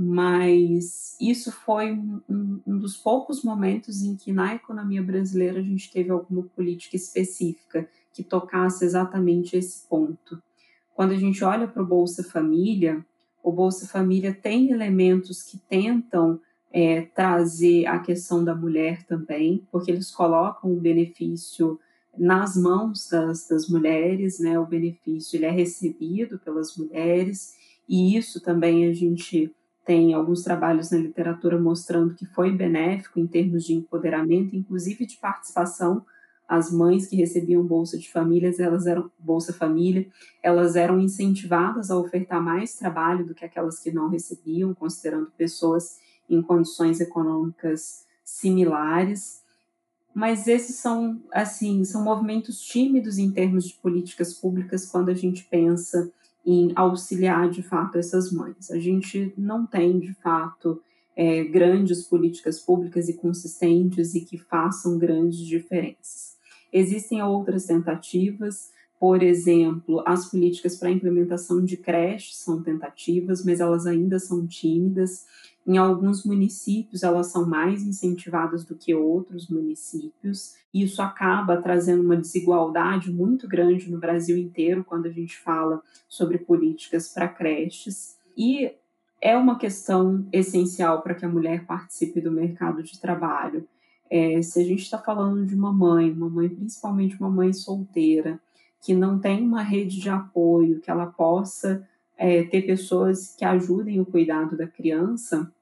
mas 0.00 1.16
isso 1.20 1.50
foi 1.50 1.90
um, 1.90 2.60
um, 2.64 2.78
dos 2.78 2.96
poucos 2.96 3.42
momentos 3.42 4.00
em 4.00 4.14
que 4.14 4.32
na 4.32 4.54
economia 4.54 5.02
brasileira 5.02 5.58
a 5.58 5.62
gente 5.62 5.90
teve 5.90 6.08
alguma 6.08 6.44
política 6.44 6.94
específica 6.94 7.88
que 8.18 8.24
tocasse 8.24 8.84
exatamente 8.84 9.56
esse 9.56 9.86
ponto. 9.86 10.42
Quando 10.92 11.12
a 11.12 11.16
gente 11.16 11.44
olha 11.44 11.68
para 11.68 11.80
o 11.80 11.86
Bolsa 11.86 12.24
Família, 12.24 13.06
o 13.44 13.52
Bolsa 13.52 13.86
Família 13.86 14.34
tem 14.34 14.72
elementos 14.72 15.44
que 15.44 15.56
tentam 15.56 16.40
é, 16.72 17.02
trazer 17.02 17.86
a 17.86 18.00
questão 18.00 18.42
da 18.42 18.56
mulher 18.56 19.04
também, 19.04 19.64
porque 19.70 19.92
eles 19.92 20.10
colocam 20.10 20.72
o 20.72 20.80
benefício 20.80 21.78
nas 22.18 22.56
mãos 22.56 23.08
das, 23.08 23.46
das 23.46 23.68
mulheres, 23.68 24.40
né? 24.40 24.58
O 24.58 24.66
benefício 24.66 25.36
ele 25.36 25.46
é 25.46 25.50
recebido 25.50 26.40
pelas 26.40 26.76
mulheres 26.76 27.54
e 27.88 28.16
isso 28.16 28.40
também 28.40 28.84
a 28.88 28.92
gente 28.92 29.54
tem 29.86 30.12
alguns 30.12 30.42
trabalhos 30.42 30.90
na 30.90 30.98
literatura 30.98 31.56
mostrando 31.56 32.16
que 32.16 32.26
foi 32.26 32.50
benéfico 32.50 33.20
em 33.20 33.28
termos 33.28 33.64
de 33.64 33.74
empoderamento, 33.74 34.56
inclusive 34.56 35.06
de 35.06 35.16
participação. 35.18 36.04
As 36.48 36.72
mães 36.72 37.06
que 37.06 37.14
recebiam 37.14 37.62
bolsa 37.62 37.98
de 37.98 38.10
famílias, 38.10 38.58
elas 38.58 38.86
eram 38.86 39.10
bolsa 39.18 39.52
família, 39.52 40.06
elas 40.42 40.76
eram 40.76 40.98
incentivadas 40.98 41.90
a 41.90 41.98
ofertar 41.98 42.42
mais 42.42 42.74
trabalho 42.74 43.26
do 43.26 43.34
que 43.34 43.44
aquelas 43.44 43.78
que 43.78 43.90
não 43.90 44.08
recebiam, 44.08 44.72
considerando 44.72 45.30
pessoas 45.36 45.98
em 46.28 46.40
condições 46.40 47.00
econômicas 47.00 48.06
similares. 48.24 49.42
Mas 50.14 50.48
esses 50.48 50.76
são 50.76 51.22
assim, 51.30 51.84
são 51.84 52.02
movimentos 52.02 52.60
tímidos 52.60 53.18
em 53.18 53.30
termos 53.30 53.68
de 53.68 53.74
políticas 53.74 54.32
públicas 54.32 54.86
quando 54.86 55.10
a 55.10 55.14
gente 55.14 55.44
pensa 55.44 56.10
em 56.46 56.72
auxiliar 56.74 57.50
de 57.50 57.62
fato 57.62 57.98
essas 57.98 58.32
mães. 58.32 58.70
A 58.70 58.78
gente 58.78 59.34
não 59.36 59.66
tem 59.66 59.98
de 59.98 60.14
fato 60.14 60.80
é, 61.14 61.44
grandes 61.44 62.04
políticas 62.04 62.58
públicas 62.58 63.08
e 63.08 63.12
consistentes 63.14 64.14
e 64.14 64.22
que 64.22 64.38
façam 64.38 64.98
grandes 64.98 65.40
diferenças. 65.40 66.37
Existem 66.72 67.22
outras 67.22 67.64
tentativas, 67.64 68.70
por 68.98 69.22
exemplo, 69.22 70.02
as 70.04 70.28
políticas 70.28 70.76
para 70.76 70.90
implementação 70.90 71.64
de 71.64 71.76
creches 71.76 72.36
são 72.36 72.62
tentativas, 72.62 73.44
mas 73.44 73.60
elas 73.60 73.86
ainda 73.86 74.18
são 74.18 74.44
tímidas. 74.44 75.24
Em 75.64 75.76
alguns 75.76 76.24
municípios, 76.24 77.04
elas 77.04 77.28
são 77.28 77.46
mais 77.46 77.82
incentivadas 77.82 78.64
do 78.64 78.74
que 78.74 78.92
outros 78.94 79.48
municípios. 79.48 80.56
Isso 80.74 81.00
acaba 81.00 81.62
trazendo 81.62 82.02
uma 82.02 82.16
desigualdade 82.16 83.12
muito 83.12 83.46
grande 83.46 83.88
no 83.88 84.00
Brasil 84.00 84.36
inteiro 84.36 84.84
quando 84.84 85.06
a 85.06 85.12
gente 85.12 85.38
fala 85.38 85.80
sobre 86.08 86.38
políticas 86.38 87.08
para 87.08 87.28
creches. 87.28 88.18
E 88.36 88.72
é 89.20 89.36
uma 89.36 89.58
questão 89.58 90.26
essencial 90.32 91.02
para 91.02 91.14
que 91.14 91.24
a 91.24 91.28
mulher 91.28 91.66
participe 91.66 92.20
do 92.20 92.32
mercado 92.32 92.82
de 92.82 93.00
trabalho. 93.00 93.68
É, 94.10 94.40
se 94.42 94.60
a 94.60 94.64
gente 94.64 94.82
está 94.82 94.98
falando 94.98 95.46
de 95.46 95.54
uma 95.54 95.72
mãe, 95.72 96.10
uma 96.10 96.28
mãe, 96.28 96.48
principalmente 96.48 97.18
uma 97.18 97.30
mãe 97.30 97.52
solteira, 97.52 98.40
que 98.80 98.94
não 98.94 99.18
tem 99.18 99.42
uma 99.42 99.62
rede 99.62 100.00
de 100.00 100.08
apoio, 100.08 100.80
que 100.80 100.90
ela 100.90 101.06
possa 101.06 101.86
é, 102.16 102.42
ter 102.44 102.62
pessoas 102.62 103.34
que 103.36 103.44
ajudem 103.44 104.00
o 104.00 104.06
cuidado 104.06 104.56
da 104.56 104.66
criança, 104.66 105.52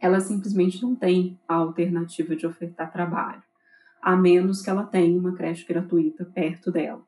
ela 0.00 0.20
simplesmente 0.20 0.82
não 0.82 0.94
tem 0.94 1.38
a 1.48 1.54
alternativa 1.54 2.36
de 2.36 2.46
ofertar 2.46 2.92
trabalho, 2.92 3.42
a 4.02 4.14
menos 4.14 4.60
que 4.60 4.68
ela 4.68 4.84
tenha 4.84 5.18
uma 5.18 5.34
creche 5.34 5.66
gratuita 5.66 6.24
perto 6.24 6.70
dela. 6.70 7.02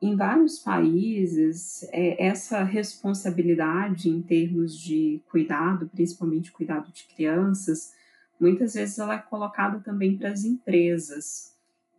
Em 0.00 0.16
vários 0.16 0.58
países, 0.58 1.82
é, 1.92 2.26
essa 2.26 2.62
responsabilidade 2.62 4.08
em 4.08 4.22
termos 4.22 4.78
de 4.78 5.20
cuidado, 5.30 5.90
principalmente 5.90 6.50
cuidado 6.50 6.90
de 6.90 7.04
crianças, 7.04 7.92
muitas 8.40 8.74
vezes 8.74 8.98
ela 8.98 9.14
é 9.14 9.18
colocada 9.18 9.78
também 9.80 10.16
para 10.16 10.30
as 10.30 10.44
empresas. 10.44 11.50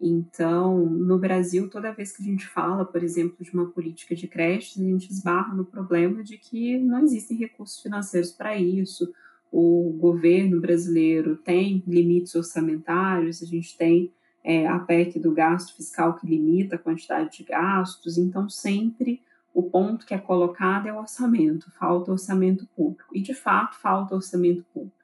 Então, 0.02 0.86
no 0.86 1.20
Brasil, 1.20 1.70
toda 1.70 1.94
vez 1.94 2.12
que 2.12 2.24
a 2.24 2.26
gente 2.26 2.48
fala, 2.48 2.84
por 2.84 3.04
exemplo, 3.04 3.38
de 3.40 3.54
uma 3.54 3.68
política 3.68 4.16
de 4.16 4.28
creches, 4.28 4.82
a 4.82 4.84
gente 4.84 5.12
esbarra 5.12 5.54
no 5.54 5.64
problema 5.64 6.24
de 6.24 6.40
que 6.40 6.80
não 6.80 7.04
existem 7.04 7.38
recursos 7.38 7.80
financeiros 7.82 8.32
para 8.32 8.58
isso, 8.58 9.14
o 9.52 9.96
governo 10.00 10.60
brasileiro 10.60 11.36
tem 11.36 11.84
limites 11.86 12.34
orçamentários, 12.34 13.44
a 13.44 13.46
gente 13.46 13.78
tem 13.78 14.12
é, 14.44 14.66
a 14.68 14.80
PEC 14.80 15.20
do 15.20 15.32
gasto 15.34 15.76
fiscal 15.76 16.16
que 16.16 16.26
limita 16.26 16.78
a 16.78 16.80
quantidade 16.80 17.38
de 17.38 17.44
gastos, 17.44 18.18
então 18.18 18.50
sempre 18.50 19.22
o 19.54 19.64
ponto 19.64 20.06
que 20.06 20.14
é 20.14 20.18
colocado 20.18 20.88
é 20.88 20.94
o 20.94 21.00
orçamento, 21.00 21.70
falta 21.72 22.12
orçamento 22.12 22.66
público. 22.76 23.14
E 23.14 23.22
de 23.22 23.34
fato 23.34 23.76
falta 23.76 24.16
orçamento 24.16 24.66
público. 24.74 25.01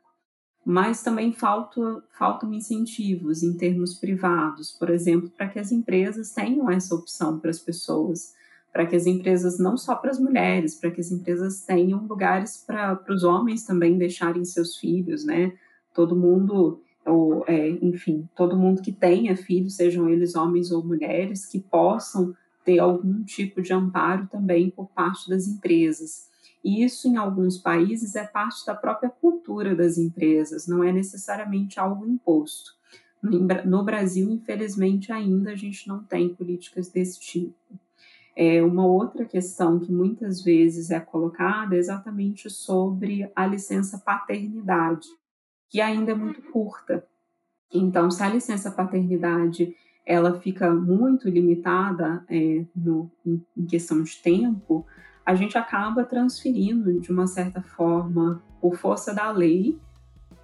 Mas 0.69 1.01
também 1.01 1.31
falta, 1.31 2.03
faltam 2.11 2.53
incentivos 2.53 3.41
em 3.41 3.55
termos 3.55 3.93
privados, 3.93 4.69
por 4.69 4.89
exemplo, 4.89 5.29
para 5.29 5.47
que 5.47 5.59
as 5.59 5.71
empresas 5.71 6.31
tenham 6.31 6.69
essa 6.69 6.93
opção 6.93 7.39
para 7.39 7.49
as 7.49 7.59
pessoas 7.59 8.35
para 8.73 8.85
que 8.85 8.95
as 8.95 9.07
empresas, 9.07 9.57
não 9.57 9.77
só 9.77 9.95
para 9.95 10.11
as 10.11 10.19
mulheres, 10.19 10.75
para 10.75 10.91
que 10.91 10.99
as 10.99 11.09
empresas 11.09 11.61
tenham 11.61 12.05
lugares 12.05 12.63
para 12.67 13.01
os 13.09 13.23
homens 13.23 13.63
também 13.63 13.97
deixarem 13.97 14.43
seus 14.45 14.75
filhos, 14.75 15.25
né? 15.25 15.53
Todo 15.93 16.15
mundo, 16.15 16.81
ou, 17.05 17.45
é, 17.47 17.69
enfim, 17.69 18.27
todo 18.35 18.57
mundo 18.57 18.81
que 18.81 18.91
tenha 18.91 19.37
filhos, 19.37 19.77
sejam 19.77 20.09
eles 20.09 20.35
homens 20.35 20.69
ou 20.69 20.83
mulheres, 20.83 21.45
que 21.45 21.59
possam 21.59 22.35
ter 22.63 22.77
algum 22.77 23.23
tipo 23.23 23.61
de 23.61 23.73
amparo 23.73 24.27
também 24.29 24.69
por 24.69 24.87
parte 24.89 25.29
das 25.29 25.47
empresas. 25.47 26.27
E 26.67 26.83
isso, 26.83 27.07
em 27.07 27.15
alguns 27.15 27.57
países, 27.57 28.13
é 28.17 28.27
parte 28.27 28.65
da 28.65 28.75
própria 28.75 29.09
cultura 29.09 29.73
das 29.73 29.97
empresas, 29.97 30.67
não 30.67 30.83
é 30.83 30.91
necessariamente 30.91 31.79
algo 31.79 32.05
imposto. 32.05 32.75
No 33.63 33.85
Brasil, 33.85 34.29
infelizmente, 34.29 35.09
ainda 35.09 35.51
a 35.51 35.55
gente 35.55 35.87
não 35.87 36.03
tem 36.03 36.35
políticas 36.35 36.89
desse 36.89 37.21
tipo. 37.21 37.55
É 38.35 38.61
uma 38.61 38.85
outra 38.85 39.23
questão 39.23 39.79
que 39.79 39.93
muitas 39.93 40.43
vezes 40.43 40.91
é 40.91 40.99
colocada 40.99 41.73
é 41.73 41.79
exatamente 41.79 42.49
sobre 42.49 43.31
a 43.33 43.47
licença 43.47 43.97
paternidade, 43.97 45.07
que 45.69 45.79
ainda 45.79 46.11
é 46.11 46.15
muito 46.15 46.41
curta. 46.51 47.07
Então, 47.73 48.11
se 48.11 48.21
a 48.21 48.27
licença 48.27 48.69
paternidade 48.69 49.73
ela 50.05 50.37
fica 50.41 50.69
muito 50.73 51.29
limitada 51.29 52.25
é, 52.29 52.65
no, 52.75 53.09
em, 53.25 53.65
questão 53.65 54.03
de 54.03 54.17
tempo, 54.17 54.85
a 55.27 55.35
gente 55.35 55.57
acaba 55.57 56.05
transferindo, 56.05 57.01
de 57.01 57.11
uma 57.11 57.27
certa 57.27 57.61
forma, 57.61 58.41
por 58.61 58.77
força 58.77 59.13
da 59.13 59.29
lei, 59.29 59.77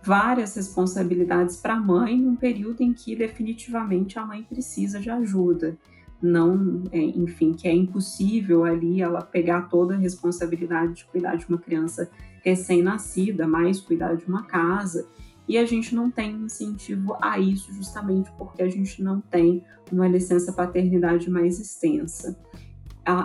várias 0.04 0.58
responsabilidades 0.58 1.56
para 1.56 1.76
a 1.76 1.80
mãe 1.80 2.20
num 2.20 2.36
período 2.36 2.82
em 2.82 2.92
que 2.92 3.16
definitivamente 3.16 4.20
a 4.20 4.26
mãe 4.26 4.44
precisa 4.44 5.00
de 5.00 5.10
ajuda. 5.10 5.78
Não, 6.22 6.84
é, 6.92 7.00
enfim, 7.00 7.54
que 7.54 7.66
é 7.66 7.74
impossível 7.74 8.66
ali 8.66 9.02
ela 9.02 9.22
pegar 9.22 9.70
toda 9.70 9.94
a 9.96 9.98
responsabilidade 9.98 10.96
de 10.96 11.06
cuidar 11.06 11.38
de 11.38 11.48
uma 11.48 11.58
criança 11.58 12.12
recém-nascida, 12.44 13.48
mais 13.48 13.80
cuidar 13.80 14.18
de 14.18 14.26
uma 14.26 14.44
casa. 14.44 15.08
E 15.48 15.58
a 15.58 15.66
gente 15.66 15.96
não 15.96 16.12
tem 16.12 16.32
incentivo 16.36 17.16
a 17.22 17.40
isso 17.40 17.72
justamente 17.74 18.30
porque 18.38 18.62
a 18.62 18.68
gente 18.68 19.02
não 19.02 19.22
tem 19.22 19.64
uma 19.90 20.10
licença 20.10 20.52
paternidade 20.52 21.30
mais 21.30 21.58
extensa 21.58 22.38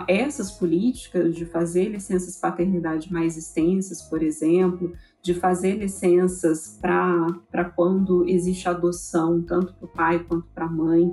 essas 0.07 0.51
políticas 0.51 1.35
de 1.35 1.45
fazer 1.45 1.89
licenças 1.89 2.37
paternidade 2.37 3.13
mais 3.13 3.37
extensas, 3.37 4.03
por 4.03 4.23
exemplo, 4.23 4.93
de 5.23 5.35
fazer 5.35 5.77
licenças 5.77 6.79
para 6.81 7.65
quando 7.77 8.29
existe 8.29 8.69
adoção, 8.69 9.43
tanto 9.43 9.75
para 9.75 9.85
o 9.85 9.89
pai 9.89 10.19
quanto 10.25 10.49
para 10.55 10.65
a 10.65 10.71
mãe, 10.71 11.13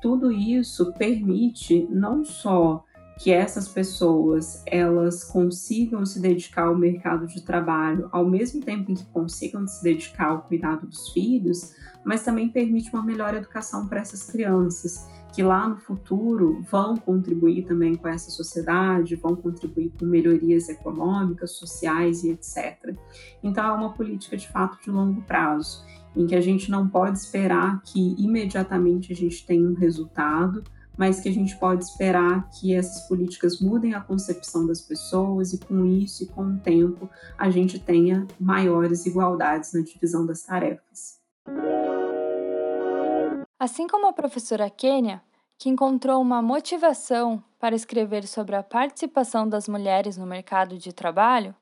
tudo 0.00 0.32
isso 0.32 0.92
permite 0.94 1.86
não 1.90 2.24
só 2.24 2.84
que 3.18 3.30
essas 3.30 3.68
pessoas 3.68 4.62
elas 4.66 5.22
consigam 5.22 6.04
se 6.04 6.18
dedicar 6.18 6.66
ao 6.66 6.76
mercado 6.76 7.26
de 7.26 7.40
trabalho 7.42 8.08
ao 8.10 8.28
mesmo 8.28 8.60
tempo 8.60 8.90
em 8.90 8.94
que 8.94 9.04
consigam 9.06 9.66
se 9.68 9.82
dedicar 9.82 10.30
ao 10.30 10.42
cuidado 10.42 10.86
dos 10.86 11.10
filhos, 11.10 11.72
mas 12.04 12.24
também 12.24 12.48
permite 12.48 12.90
uma 12.92 13.04
melhor 13.04 13.32
educação 13.34 13.86
para 13.86 14.00
essas 14.00 14.24
crianças 14.24 15.06
que 15.32 15.42
lá 15.42 15.66
no 15.66 15.78
futuro 15.78 16.62
vão 16.70 16.96
contribuir 16.96 17.64
também 17.64 17.94
com 17.94 18.06
essa 18.06 18.30
sociedade, 18.30 19.16
vão 19.16 19.34
contribuir 19.34 19.90
com 19.98 20.04
melhorias 20.04 20.68
econômicas, 20.68 21.52
sociais 21.52 22.22
e 22.22 22.30
etc. 22.30 22.94
Então 23.42 23.64
é 23.64 23.72
uma 23.72 23.92
política 23.92 24.36
de 24.36 24.48
fato 24.48 24.78
de 24.82 24.90
longo 24.90 25.22
prazo, 25.22 25.84
em 26.14 26.26
que 26.26 26.34
a 26.34 26.40
gente 26.40 26.70
não 26.70 26.86
pode 26.86 27.18
esperar 27.18 27.82
que 27.82 28.14
imediatamente 28.18 29.12
a 29.12 29.16
gente 29.16 29.46
tenha 29.46 29.66
um 29.66 29.74
resultado, 29.74 30.62
mas 30.96 31.20
que 31.20 31.28
a 31.30 31.32
gente 31.32 31.56
pode 31.56 31.84
esperar 31.84 32.50
que 32.50 32.74
essas 32.74 33.08
políticas 33.08 33.60
mudem 33.60 33.94
a 33.94 34.00
concepção 34.00 34.66
das 34.66 34.82
pessoas 34.82 35.54
e 35.54 35.58
com 35.58 35.86
isso 35.86 36.24
e 36.24 36.26
com 36.26 36.42
o 36.42 36.58
tempo 36.58 37.08
a 37.38 37.48
gente 37.48 37.78
tenha 37.78 38.26
maiores 38.38 39.06
igualdades 39.06 39.72
na 39.72 39.80
divisão 39.80 40.26
das 40.26 40.42
tarefas. 40.42 41.22
Assim 43.62 43.86
como 43.86 44.08
a 44.08 44.12
professora 44.12 44.68
Kênia, 44.68 45.22
que 45.56 45.68
encontrou 45.68 46.20
uma 46.20 46.42
motivação 46.42 47.40
para 47.60 47.76
escrever 47.76 48.26
sobre 48.26 48.56
a 48.56 48.62
participação 48.64 49.48
das 49.48 49.68
mulheres 49.68 50.16
no 50.16 50.26
mercado 50.26 50.76
de 50.76 50.92
trabalho, 50.92 51.54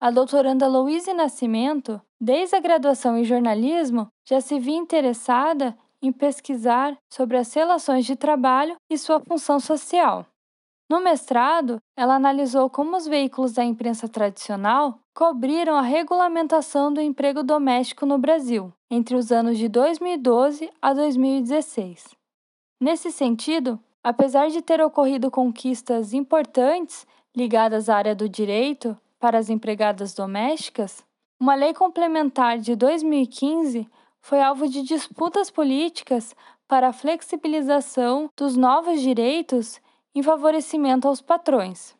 a 0.00 0.08
doutoranda 0.08 0.68
Louise 0.68 1.12
Nascimento, 1.12 2.00
desde 2.20 2.54
a 2.54 2.60
graduação 2.60 3.18
em 3.18 3.24
jornalismo, 3.24 4.06
já 4.24 4.40
se 4.40 4.56
via 4.60 4.76
interessada 4.76 5.76
em 6.00 6.12
pesquisar 6.12 6.96
sobre 7.12 7.36
as 7.36 7.52
relações 7.52 8.06
de 8.06 8.14
trabalho 8.14 8.76
e 8.88 8.96
sua 8.96 9.18
função 9.18 9.58
social. 9.58 10.24
No 10.88 11.00
mestrado, 11.02 11.82
ela 11.94 12.14
analisou 12.14 12.70
como 12.70 12.96
os 12.96 13.06
veículos 13.06 13.52
da 13.52 13.62
imprensa 13.62 14.08
tradicional 14.08 14.98
cobriram 15.12 15.76
a 15.76 15.82
regulamentação 15.82 16.90
do 16.90 17.00
emprego 17.00 17.42
doméstico 17.42 18.06
no 18.06 18.16
Brasil 18.16 18.72
entre 18.90 19.14
os 19.14 19.30
anos 19.30 19.58
de 19.58 19.68
2012 19.68 20.70
a 20.80 20.94
2016. 20.94 22.16
Nesse 22.80 23.12
sentido, 23.12 23.78
apesar 24.02 24.48
de 24.48 24.62
ter 24.62 24.80
ocorrido 24.80 25.30
conquistas 25.30 26.14
importantes 26.14 27.06
ligadas 27.36 27.90
à 27.90 27.96
área 27.96 28.14
do 28.14 28.26
direito 28.26 28.96
para 29.20 29.36
as 29.36 29.50
empregadas 29.50 30.14
domésticas, 30.14 31.04
uma 31.38 31.54
lei 31.54 31.74
complementar 31.74 32.58
de 32.58 32.74
2015 32.74 33.86
foi 34.22 34.40
alvo 34.40 34.66
de 34.66 34.82
disputas 34.82 35.50
políticas 35.50 36.34
para 36.66 36.88
a 36.88 36.92
flexibilização 36.92 38.30
dos 38.34 38.56
novos 38.56 39.02
direitos 39.02 39.80
em 40.14 40.22
favorecimento 40.22 41.06
aos 41.06 41.20
patrões. 41.20 41.96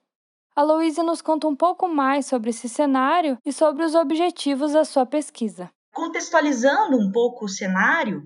A 0.55 0.63
Louise 0.63 1.03
nos 1.03 1.23
conta 1.23 1.47
um 1.47 1.55
pouco 1.55 1.87
mais 1.87 2.27
sobre 2.27 2.51
esse 2.51 2.69
cenário 2.69 3.39
e 3.45 3.53
sobre 3.53 3.85
os 3.85 3.95
objetivos 3.95 4.73
da 4.73 4.85
sua 4.85 5.07
pesquisa. 5.07 5.71
Contextualizando 5.95 6.97
um 6.97 7.13
pouco 7.13 7.45
o 7.45 7.49
cenário, 7.49 8.23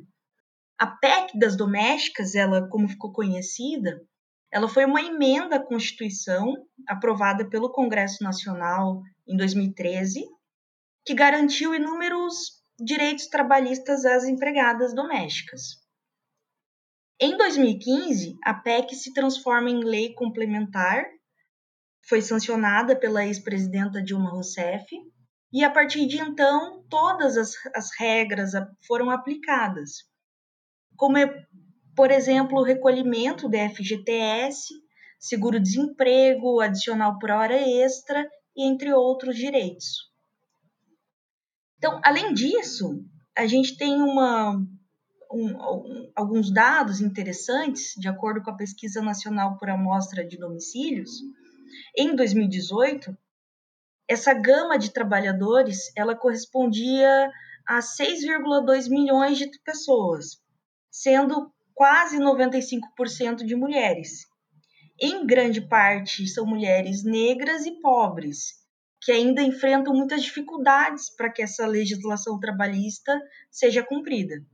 a 0.79 0.87
PEC 0.87 1.39
das 1.39 1.57
domésticas, 1.57 2.35
ela 2.35 2.69
como 2.69 2.89
ficou 2.89 3.13
conhecida, 3.13 4.01
ela 4.51 4.69
foi 4.69 4.85
uma 4.85 5.01
emenda 5.01 5.57
à 5.57 5.65
Constituição 5.65 6.55
aprovada 6.89 7.49
pelo 7.49 7.71
Congresso 7.71 8.25
Nacional 8.25 9.03
em 9.27 9.37
2013, 9.37 10.25
que 11.05 11.15
garantiu 11.15 11.75
inúmeros 11.75 12.63
direitos 12.79 13.27
trabalhistas 13.29 14.05
às 14.05 14.25
empregadas 14.25 14.95
domésticas. 14.95 15.82
Em 17.21 17.37
2015, 17.37 18.37
a 18.43 18.55
PEC 18.55 18.95
se 18.95 19.13
transforma 19.13 19.71
em 19.71 19.85
lei 19.85 20.13
complementar, 20.15 21.05
foi 22.09 22.21
sancionada 22.21 22.99
pela 22.99 23.25
ex-presidenta 23.25 24.03
Dilma 24.03 24.31
Rousseff, 24.31 24.87
e 25.53 25.63
a 25.63 25.71
partir 25.71 26.07
de 26.07 26.19
então 26.19 26.85
todas 26.89 27.37
as, 27.37 27.55
as 27.75 27.91
regras 27.99 28.53
foram 28.87 29.11
aplicadas, 29.11 30.05
como 30.97 31.19
é, 31.19 31.47
por 31.95 32.11
exemplo, 32.11 32.59
o 32.59 32.65
recolhimento 32.65 33.49
do 33.49 33.57
FGTS, 33.57 34.69
seguro-desemprego, 35.19 36.61
adicional 36.61 37.19
por 37.19 37.31
hora 37.31 37.57
extra 37.57 38.29
e 38.57 38.67
entre 38.67 38.93
outros 38.93 39.37
direitos. 39.37 40.11
Então, 41.77 42.01
além 42.05 42.33
disso, 42.33 43.05
a 43.37 43.47
gente 43.47 43.77
tem 43.77 44.01
uma, 44.01 44.65
um, 45.33 46.11
alguns 46.15 46.53
dados 46.53 47.01
interessantes, 47.01 47.95
de 47.97 48.09
acordo 48.09 48.43
com 48.43 48.51
a 48.51 48.57
Pesquisa 48.57 49.01
Nacional 49.01 49.57
por 49.57 49.71
Amostra 49.71 50.25
de 50.25 50.37
Domicílios. 50.37 51.11
Em 51.97 52.15
2018, 52.15 53.17
essa 54.07 54.35
gama 54.35 54.79
de 54.79 54.93
trabalhadores 54.93 55.91
ela 55.97 56.15
correspondia 56.15 57.31
a 57.67 57.79
6,2 57.79 58.89
milhões 58.89 59.39
de 59.39 59.49
pessoas, 59.65 60.41
sendo 60.91 61.53
quase 61.75 62.19
95% 62.19 63.45
de 63.45 63.57
mulheres. 63.57 64.27
Em 65.01 65.27
grande 65.27 65.61
parte 65.61 66.27
são 66.29 66.45
mulheres 66.45 67.03
negras 67.03 67.65
e 67.65 67.81
pobres, 67.81 68.61
que 69.01 69.11
ainda 69.11 69.43
enfrentam 69.43 69.95
muitas 69.95 70.23
dificuldades 70.23 71.09
para 71.17 71.31
que 71.31 71.43
essa 71.43 71.67
legislação 71.67 72.39
trabalhista 72.39 73.19
seja 73.51 73.83
cumprida. 73.83 74.45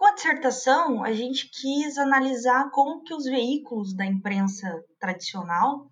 Com 0.00 0.06
a 0.06 0.14
dissertação, 0.14 1.04
a 1.04 1.12
gente 1.12 1.50
quis 1.50 1.98
analisar 1.98 2.70
como 2.70 3.02
que 3.02 3.12
os 3.12 3.24
veículos 3.24 3.94
da 3.94 4.06
imprensa 4.06 4.82
tradicional 4.98 5.90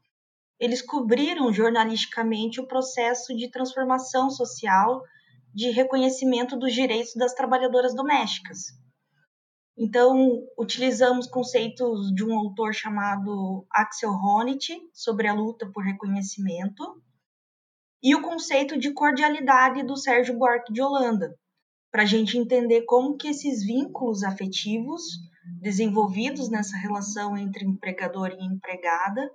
eles 0.58 0.80
cobriram 0.80 1.52
jornalisticamente 1.52 2.58
o 2.58 2.66
processo 2.66 3.36
de 3.36 3.50
transformação 3.50 4.30
social 4.30 5.02
de 5.54 5.68
reconhecimento 5.68 6.56
dos 6.56 6.72
direitos 6.72 7.12
das 7.16 7.34
trabalhadoras 7.34 7.94
domésticas. 7.94 8.68
Então, 9.76 10.42
utilizamos 10.58 11.26
conceitos 11.26 12.10
de 12.14 12.24
um 12.24 12.38
autor 12.38 12.72
chamado 12.72 13.66
Axel 13.70 14.12
Honneth 14.12 14.88
sobre 14.90 15.28
a 15.28 15.34
luta 15.34 15.70
por 15.70 15.84
reconhecimento 15.84 16.82
e 18.02 18.14
o 18.14 18.22
conceito 18.22 18.78
de 18.78 18.90
cordialidade 18.90 19.82
do 19.82 19.98
Sérgio 19.98 20.38
Buarque 20.38 20.72
de 20.72 20.80
Holanda, 20.80 21.38
para 21.90 22.02
a 22.02 22.06
gente 22.06 22.36
entender 22.36 22.82
como 22.82 23.16
que 23.16 23.28
esses 23.28 23.64
vínculos 23.64 24.22
afetivos 24.22 25.02
desenvolvidos 25.60 26.50
nessa 26.50 26.76
relação 26.76 27.36
entre 27.36 27.64
empregador 27.64 28.30
e 28.30 28.44
empregada 28.44 29.30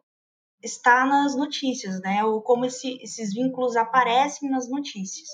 está 0.62 1.06
nas 1.06 1.36
notícias, 1.36 2.00
né? 2.02 2.24
Ou 2.24 2.42
como 2.42 2.66
esse, 2.66 2.98
esses 3.02 3.34
vínculos 3.34 3.76
aparecem 3.76 4.50
nas 4.50 4.70
notícias. 4.70 5.28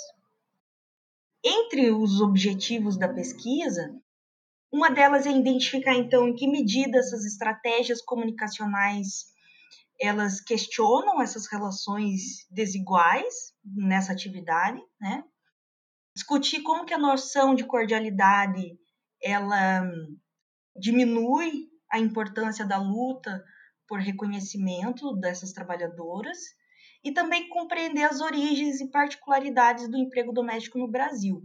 Entre 1.44 1.92
os 1.92 2.20
objetivos 2.22 2.98
da 2.98 3.08
pesquisa, 3.08 3.94
uma 4.72 4.90
delas 4.90 5.26
é 5.26 5.32
identificar 5.32 5.96
então 5.96 6.28
em 6.28 6.36
que 6.36 6.48
medida 6.48 6.98
essas 6.98 7.26
estratégias 7.26 8.02
comunicacionais 8.02 9.30
elas 10.02 10.40
questionam 10.40 11.22
essas 11.22 11.48
relações 11.52 12.48
desiguais 12.50 13.54
nessa 13.64 14.14
atividade, 14.14 14.82
né? 15.00 15.24
Discutir 16.20 16.62
como 16.64 16.86
que 16.86 16.94
a 16.94 16.98
noção 16.98 17.56
de 17.56 17.64
cordialidade 17.64 18.78
ela 19.24 19.90
diminui 20.76 21.70
a 21.90 21.98
importância 21.98 22.66
da 22.66 22.78
luta 22.78 23.42
por 23.88 24.00
reconhecimento 24.00 25.16
dessas 25.16 25.54
trabalhadoras 25.54 26.38
e 27.04 27.14
também 27.14 27.48
compreender 27.48 28.04
as 28.04 28.20
origens 28.20 28.82
e 28.82 28.92
particularidades 28.92 29.90
do 29.90 29.98
emprego 29.98 30.34
doméstico 30.34 30.78
no 30.78 30.92
Brasil. 30.92 31.42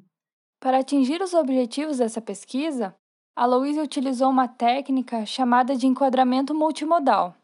Para 0.60 0.80
atingir 0.80 1.22
os 1.22 1.34
objetivos 1.34 1.98
dessa 1.98 2.20
pesquisa, 2.20 2.96
a 3.37 3.46
Louise 3.46 3.80
utilizou 3.80 4.28
uma 4.28 4.48
técnica 4.48 5.24
chamada 5.24 5.76
de 5.76 5.87
enquadramento 5.87 6.52
multimodal. 6.52 7.37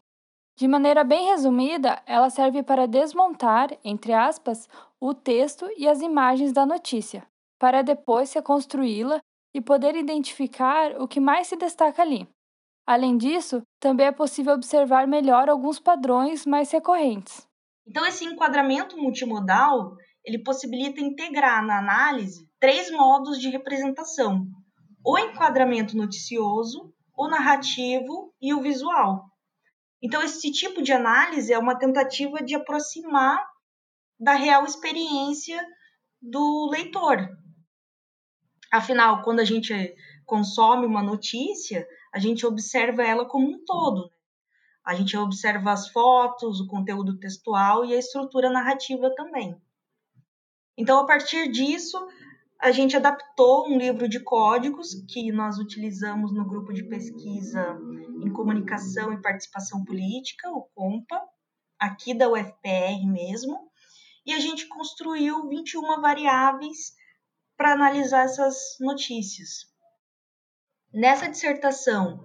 De 0.57 0.67
maneira 0.67 1.03
bem 1.03 1.27
resumida, 1.27 2.01
ela 2.05 2.29
serve 2.29 2.61
para 2.61 2.87
desmontar, 2.87 3.69
entre 3.83 4.13
aspas, 4.13 4.67
o 5.01 5.15
texto 5.15 5.67
e 5.75 5.87
as 5.87 5.99
imagens 5.99 6.53
da 6.53 6.63
notícia, 6.63 7.27
para 7.59 7.81
depois 7.81 8.31
reconstruí-la 8.31 9.19
e 9.51 9.59
poder 9.59 9.95
identificar 9.95 11.01
o 11.01 11.07
que 11.07 11.19
mais 11.19 11.47
se 11.47 11.55
destaca 11.55 12.03
ali. 12.03 12.29
Além 12.85 13.17
disso, 13.17 13.63
também 13.79 14.05
é 14.05 14.11
possível 14.11 14.53
observar 14.53 15.07
melhor 15.07 15.49
alguns 15.49 15.79
padrões 15.79 16.45
mais 16.45 16.69
recorrentes. 16.69 17.47
Então, 17.87 18.05
esse 18.05 18.23
enquadramento 18.25 18.95
multimodal 18.95 19.95
ele 20.23 20.43
possibilita 20.43 21.01
integrar 21.01 21.65
na 21.65 21.79
análise 21.79 22.47
três 22.59 22.91
modos 22.91 23.39
de 23.39 23.49
representação: 23.49 24.45
o 25.03 25.17
enquadramento 25.17 25.97
noticioso, 25.97 26.93
o 27.17 27.27
narrativo 27.27 28.31
e 28.39 28.53
o 28.53 28.61
visual. 28.61 29.25
Então, 29.99 30.21
esse 30.21 30.51
tipo 30.51 30.81
de 30.81 30.93
análise 30.93 31.51
é 31.51 31.57
uma 31.57 31.77
tentativa 31.77 32.37
de 32.43 32.55
aproximar 32.55 33.50
da 34.21 34.35
real 34.35 34.63
experiência 34.63 35.59
do 36.21 36.69
leitor. 36.69 37.27
Afinal, 38.71 39.23
quando 39.23 39.39
a 39.39 39.43
gente 39.43 39.73
consome 40.25 40.85
uma 40.85 41.01
notícia, 41.01 41.87
a 42.13 42.19
gente 42.19 42.45
observa 42.45 43.01
ela 43.01 43.25
como 43.25 43.49
um 43.49 43.65
todo. 43.65 44.03
Né? 44.03 44.11
A 44.85 44.93
gente 44.93 45.17
observa 45.17 45.71
as 45.71 45.89
fotos, 45.89 46.61
o 46.61 46.67
conteúdo 46.67 47.17
textual 47.17 47.83
e 47.83 47.95
a 47.95 47.97
estrutura 47.97 48.49
narrativa 48.49 49.09
também. 49.15 49.59
Então, 50.77 50.99
a 50.99 51.05
partir 51.05 51.51
disso, 51.51 51.97
a 52.59 52.71
gente 52.71 52.95
adaptou 52.95 53.67
um 53.67 53.77
livro 53.77 54.07
de 54.07 54.19
códigos 54.19 54.93
que 55.09 55.31
nós 55.31 55.57
utilizamos 55.57 56.31
no 56.31 56.45
grupo 56.45 56.71
de 56.71 56.83
pesquisa 56.83 57.77
em 58.23 58.31
comunicação 58.31 59.11
e 59.11 59.21
participação 59.21 59.83
política, 59.83 60.49
o 60.51 60.61
COMPA, 60.75 61.19
aqui 61.79 62.13
da 62.13 62.29
UFPR 62.29 63.05
mesmo, 63.05 63.70
e 64.25 64.33
a 64.33 64.39
gente 64.39 64.67
construiu 64.67 65.47
21 65.47 66.01
variáveis 66.01 66.93
para 67.57 67.73
analisar 67.73 68.25
essas 68.25 68.75
notícias. 68.79 69.65
Nessa 70.93 71.29
dissertação, 71.29 72.23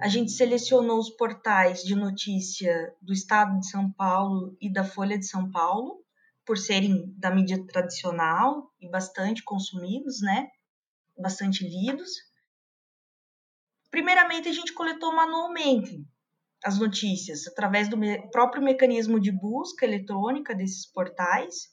a 0.00 0.08
gente 0.08 0.32
selecionou 0.32 0.98
os 0.98 1.10
portais 1.10 1.82
de 1.82 1.94
notícia 1.94 2.94
do 3.00 3.12
Estado 3.12 3.58
de 3.60 3.68
São 3.68 3.90
Paulo 3.92 4.56
e 4.60 4.72
da 4.72 4.84
Folha 4.84 5.18
de 5.18 5.26
São 5.26 5.50
Paulo, 5.50 6.04
por 6.44 6.58
serem 6.58 7.14
da 7.16 7.30
mídia 7.30 7.64
tradicional 7.66 8.70
e 8.80 8.88
bastante 8.90 9.42
consumidos, 9.42 10.20
né? 10.20 10.48
Bastante 11.16 11.64
lidos. 11.66 12.10
Primeiramente, 13.90 14.48
a 14.48 14.52
gente 14.52 14.72
coletou 14.72 15.14
manualmente 15.14 16.04
as 16.64 16.78
notícias 16.78 17.46
através 17.46 17.88
do 17.88 17.98
próprio 18.32 18.62
mecanismo 18.62 19.20
de 19.20 19.30
busca 19.30 19.84
eletrônica 19.84 20.54
desses 20.54 20.90
portais, 20.90 21.68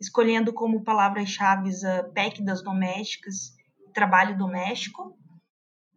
escolhendo 0.00 0.52
como 0.52 0.84
palavras-chave 0.84 1.70
a 1.84 2.04
PEC 2.04 2.42
das 2.42 2.62
domésticas 2.62 3.52
e 3.86 3.92
trabalho 3.92 4.38
doméstico. 4.38 5.18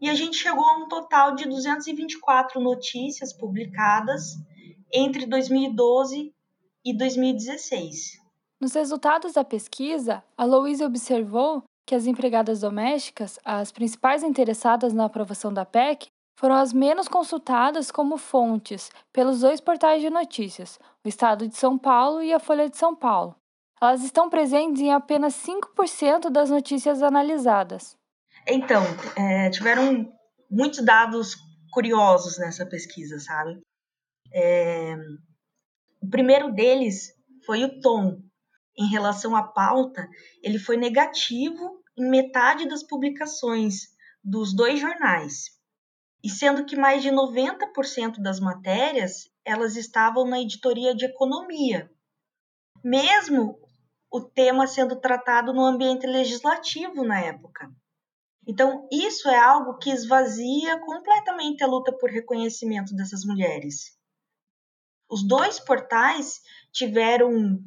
E 0.02 0.10
a 0.10 0.16
gente 0.16 0.36
chegou 0.36 0.66
a 0.66 0.78
um 0.78 0.88
total 0.88 1.36
de 1.36 1.48
224 1.48 2.60
notícias 2.60 3.32
publicadas 3.32 4.34
entre 4.92 5.26
2012 5.28 6.34
e 6.84 6.98
2016. 6.98 8.24
Nos 8.60 8.74
resultados 8.74 9.34
da 9.34 9.44
pesquisa, 9.44 10.24
a 10.36 10.44
Louise 10.44 10.84
observou 10.84 11.64
que 11.86 11.96
as 11.96 12.06
empregadas 12.06 12.62
domésticas, 12.62 13.40
as 13.44 13.72
principais 13.72 14.24
interessadas 14.24 14.94
na 14.94 15.06
aprovação 15.06 15.54
da 15.54 15.66
PEC, 15.66 16.08
foram 16.36 16.56
as 16.56 16.74
menos 16.74 17.08
consultadas 17.08 17.92
como 17.92 18.18
fontes 18.18 18.92
pelos 19.12 19.42
dois 19.42 19.62
portais 19.62 20.02
de 20.02 20.10
notícias, 20.10 20.80
o 21.04 21.08
Estado 21.08 21.48
de 21.48 21.56
São 21.56 21.78
Paulo 21.78 22.22
e 22.22 22.34
a 22.34 22.40
Folha 22.40 22.70
de 22.70 22.78
São 22.78 22.96
Paulo. 22.96 23.36
Elas 23.82 24.04
estão 24.04 24.30
presentes 24.30 24.82
em 24.82 24.92
apenas 24.92 25.34
5% 25.36 26.30
das 26.30 26.50
notícias 26.50 27.04
analisadas. 27.04 27.98
Então, 28.48 28.82
é, 29.18 29.50
tiveram 29.50 30.12
muitos 30.50 30.84
dados 30.84 31.36
curiosos 31.72 32.38
nessa 32.38 32.66
pesquisa, 32.66 33.20
sabe? 33.20 33.60
É, 34.34 34.96
o 36.02 36.10
primeiro 36.10 36.52
deles 36.54 37.12
foi 37.46 37.64
o 37.64 37.80
tom. 37.80 38.22
Em 38.78 38.90
relação 38.90 39.36
à 39.36 39.44
pauta, 39.44 40.08
ele 40.42 40.58
foi 40.58 40.78
negativo 40.78 41.84
em 41.98 42.10
metade 42.10 42.68
das 42.68 42.84
publicações 42.84 43.88
dos 44.24 44.56
dois 44.56 44.80
jornais. 44.80 45.52
E 46.24 46.30
sendo 46.30 46.66
que 46.66 46.76
mais 46.76 47.02
de 47.02 47.10
90% 47.10 48.22
das 48.22 48.40
matérias, 48.40 49.30
elas 49.44 49.76
estavam 49.76 50.26
na 50.26 50.40
editoria 50.40 50.96
de 50.96 51.06
economia. 51.06 51.92
Mesmo 52.82 53.60
o 54.10 54.22
tema 54.22 54.66
sendo 54.68 54.96
tratado 54.96 55.52
no 55.54 55.66
ambiente 55.66 56.08
legislativo 56.08 57.04
na 57.04 57.20
época. 57.20 57.70
Então, 58.46 58.88
isso 58.92 59.28
é 59.30 59.38
algo 59.38 59.78
que 59.78 59.90
esvazia 59.90 60.80
completamente 60.80 61.64
a 61.64 61.68
luta 61.68 61.92
por 61.92 62.10
reconhecimento 62.10 62.96
dessas 62.96 63.26
mulheres. 63.26 63.98
Os 65.10 65.24
dois 65.24 65.60
portais 65.60 66.42
tiveram 66.72 67.64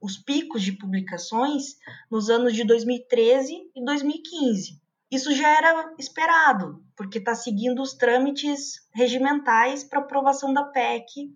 os 0.00 0.18
picos 0.18 0.62
de 0.62 0.72
publicações 0.72 1.76
nos 2.10 2.28
anos 2.28 2.54
de 2.54 2.64
2013 2.64 3.70
e 3.74 3.84
2015. 3.84 4.83
Isso 5.14 5.32
já 5.32 5.48
era 5.48 5.94
esperado, 5.96 6.84
porque 6.96 7.18
está 7.18 7.36
seguindo 7.36 7.80
os 7.80 7.94
trâmites 7.94 8.72
regimentais 8.92 9.84
para 9.84 10.00
aprovação 10.00 10.52
da 10.52 10.64
PEC 10.64 11.32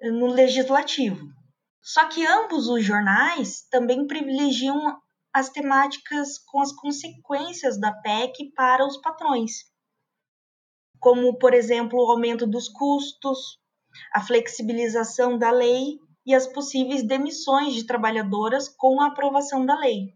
no 0.00 0.28
legislativo. 0.28 1.26
Só 1.82 2.06
que 2.06 2.24
ambos 2.24 2.68
os 2.68 2.84
jornais 2.84 3.66
também 3.68 4.06
privilegiam 4.06 4.96
as 5.32 5.48
temáticas 5.48 6.38
com 6.46 6.60
as 6.60 6.70
consequências 6.70 7.76
da 7.76 7.92
PEC 7.92 8.52
para 8.54 8.86
os 8.86 8.96
patrões, 8.98 9.64
como, 11.00 11.36
por 11.38 11.54
exemplo, 11.54 11.98
o 11.98 12.08
aumento 12.12 12.46
dos 12.46 12.68
custos, 12.68 13.58
a 14.14 14.20
flexibilização 14.20 15.36
da 15.36 15.50
lei 15.50 15.98
e 16.24 16.32
as 16.36 16.46
possíveis 16.46 17.02
demissões 17.02 17.74
de 17.74 17.84
trabalhadoras 17.84 18.68
com 18.68 19.00
a 19.00 19.08
aprovação 19.08 19.66
da 19.66 19.76
lei. 19.76 20.14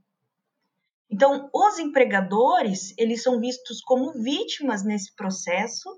Então, 1.10 1.48
os 1.54 1.78
empregadores, 1.78 2.92
eles 2.98 3.22
são 3.22 3.38
vistos 3.40 3.80
como 3.80 4.12
vítimas 4.12 4.84
nesse 4.84 5.14
processo. 5.14 5.88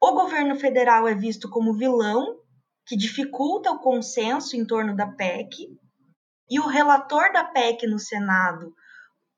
O 0.00 0.12
governo 0.12 0.54
federal 0.56 1.08
é 1.08 1.14
visto 1.14 1.48
como 1.48 1.74
vilão, 1.74 2.38
que 2.86 2.96
dificulta 2.96 3.70
o 3.70 3.78
consenso 3.78 4.56
em 4.56 4.66
torno 4.66 4.94
da 4.94 5.06
PEC. 5.06 5.68
E 6.48 6.60
o 6.60 6.66
relator 6.66 7.32
da 7.32 7.44
PEC 7.44 7.86
no 7.86 7.98
Senado, 7.98 8.74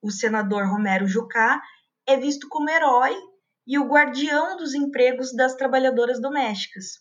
o 0.03 0.11
senador 0.11 0.67
Romero 0.67 1.07
Jucá, 1.07 1.63
é 2.07 2.17
visto 2.17 2.49
como 2.49 2.71
herói 2.71 3.15
e 3.67 3.79
o 3.79 3.87
guardião 3.87 4.57
dos 4.57 4.75
empregos 4.75 5.33
das 5.35 5.55
trabalhadoras 5.55 6.21
domésticas. 6.21 7.01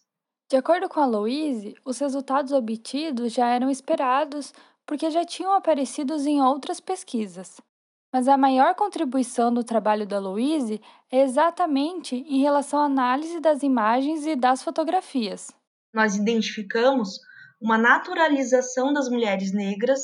De 0.49 0.57
acordo 0.57 0.89
com 0.89 0.99
a 0.99 1.05
Louise, 1.05 1.74
os 1.84 1.97
resultados 1.97 2.51
obtidos 2.51 3.34
já 3.34 3.47
eram 3.47 3.69
esperados 3.69 4.53
porque 4.86 5.09
já 5.09 5.24
tinham 5.24 5.53
aparecido 5.53 6.15
em 6.28 6.41
outras 6.41 6.80
pesquisas. 6.80 7.59
Mas 8.12 8.28
a 8.28 8.38
maior 8.38 8.76
contribuição 8.76 9.53
do 9.53 9.64
trabalho 9.64 10.05
da 10.05 10.20
Louise 10.20 10.82
é 11.09 11.22
exatamente 11.22 12.16
em 12.16 12.41
relação 12.41 12.82
à 12.82 12.86
análise 12.86 13.39
das 13.39 13.64
imagens 13.64 14.26
e 14.26 14.36
das 14.36 14.62
fotografias. 14.62 15.51
Nós 15.93 16.16
identificamos 16.16 17.20
uma 17.62 17.78
naturalização 17.78 18.91
das 18.91 19.07
mulheres 19.07 19.53
negras 19.53 20.01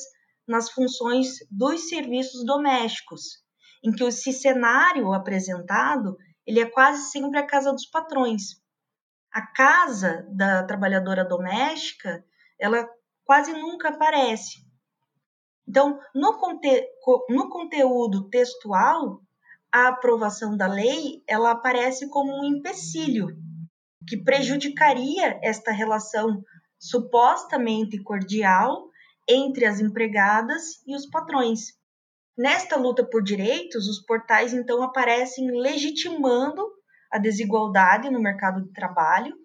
nas 0.48 0.72
funções 0.72 1.40
dos 1.52 1.90
serviços 1.90 2.46
domésticos, 2.46 3.44
em 3.84 3.92
que 3.92 4.04
esse 4.04 4.32
cenário 4.32 5.14
apresentado 5.14 6.16
ele 6.46 6.62
é 6.62 6.66
quase 6.66 7.12
sempre 7.12 7.40
a 7.40 7.46
casa 7.46 7.74
dos 7.74 7.86
patrões, 7.86 8.62
a 9.34 9.46
casa 9.46 10.26
da 10.30 10.64
trabalhadora 10.64 11.26
doméstica, 11.26 12.24
ela 12.58 12.88
quase 13.26 13.52
nunca 13.52 13.90
aparece. 13.90 14.67
Então, 15.68 16.00
no, 16.16 16.38
conte 16.38 16.88
no 17.30 17.50
conteúdo 17.50 18.30
textual, 18.30 19.22
a 19.72 19.90
aprovação 19.90 20.56
da 20.56 20.68
lei, 20.68 21.22
ela 21.28 21.52
aparece 21.52 22.10
como 22.10 22.32
um 22.32 22.46
empecilho 22.46 23.28
que 24.08 24.16
prejudicaria 24.16 25.40
esta 25.44 25.72
relação 25.72 26.42
supostamente 26.80 28.02
cordial 28.02 28.90
entre 29.28 29.66
as 29.66 29.82
empregadas 29.82 30.82
e 30.88 30.96
os 30.96 31.06
patrões. 31.10 31.74
Nesta 32.38 32.78
luta 32.78 33.04
por 33.04 33.22
direitos, 33.22 33.90
os 33.90 34.00
portais 34.06 34.54
então 34.54 34.82
aparecem 34.82 35.52
legitimando 35.60 36.66
a 37.12 37.18
desigualdade 37.18 38.10
no 38.10 38.22
mercado 38.22 38.64
de 38.64 38.72
trabalho 38.72 39.36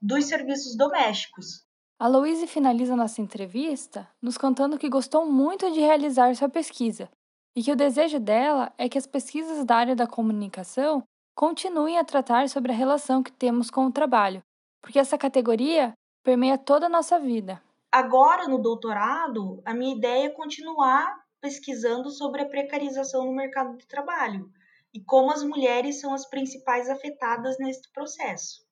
dos 0.00 0.26
serviços 0.26 0.76
domésticos. 0.76 1.63
A 1.96 2.08
Louise 2.08 2.48
finaliza 2.48 2.96
nossa 2.96 3.20
entrevista 3.20 4.10
nos 4.20 4.36
contando 4.36 4.78
que 4.78 4.88
gostou 4.88 5.24
muito 5.24 5.70
de 5.70 5.78
realizar 5.78 6.34
sua 6.34 6.48
pesquisa 6.48 7.08
e 7.54 7.62
que 7.62 7.70
o 7.70 7.76
desejo 7.76 8.18
dela 8.18 8.72
é 8.76 8.88
que 8.88 8.98
as 8.98 9.06
pesquisas 9.06 9.64
da 9.64 9.76
área 9.76 9.94
da 9.94 10.06
comunicação 10.06 11.04
continuem 11.36 11.96
a 11.96 12.04
tratar 12.04 12.48
sobre 12.48 12.72
a 12.72 12.74
relação 12.74 13.22
que 13.22 13.30
temos 13.30 13.70
com 13.70 13.86
o 13.86 13.92
trabalho, 13.92 14.42
porque 14.82 14.98
essa 14.98 15.16
categoria 15.16 15.92
permeia 16.24 16.58
toda 16.58 16.86
a 16.86 16.88
nossa 16.88 17.18
vida. 17.18 17.62
Agora, 17.92 18.48
no 18.48 18.58
doutorado, 18.58 19.62
a 19.64 19.72
minha 19.72 19.94
ideia 19.94 20.26
é 20.26 20.30
continuar 20.30 21.24
pesquisando 21.40 22.10
sobre 22.10 22.42
a 22.42 22.48
precarização 22.48 23.24
no 23.24 23.32
mercado 23.32 23.76
de 23.76 23.86
trabalho 23.86 24.50
e 24.92 25.00
como 25.00 25.30
as 25.30 25.44
mulheres 25.44 26.00
são 26.00 26.12
as 26.12 26.28
principais 26.28 26.90
afetadas 26.90 27.56
neste 27.56 27.88
processo. 27.92 28.64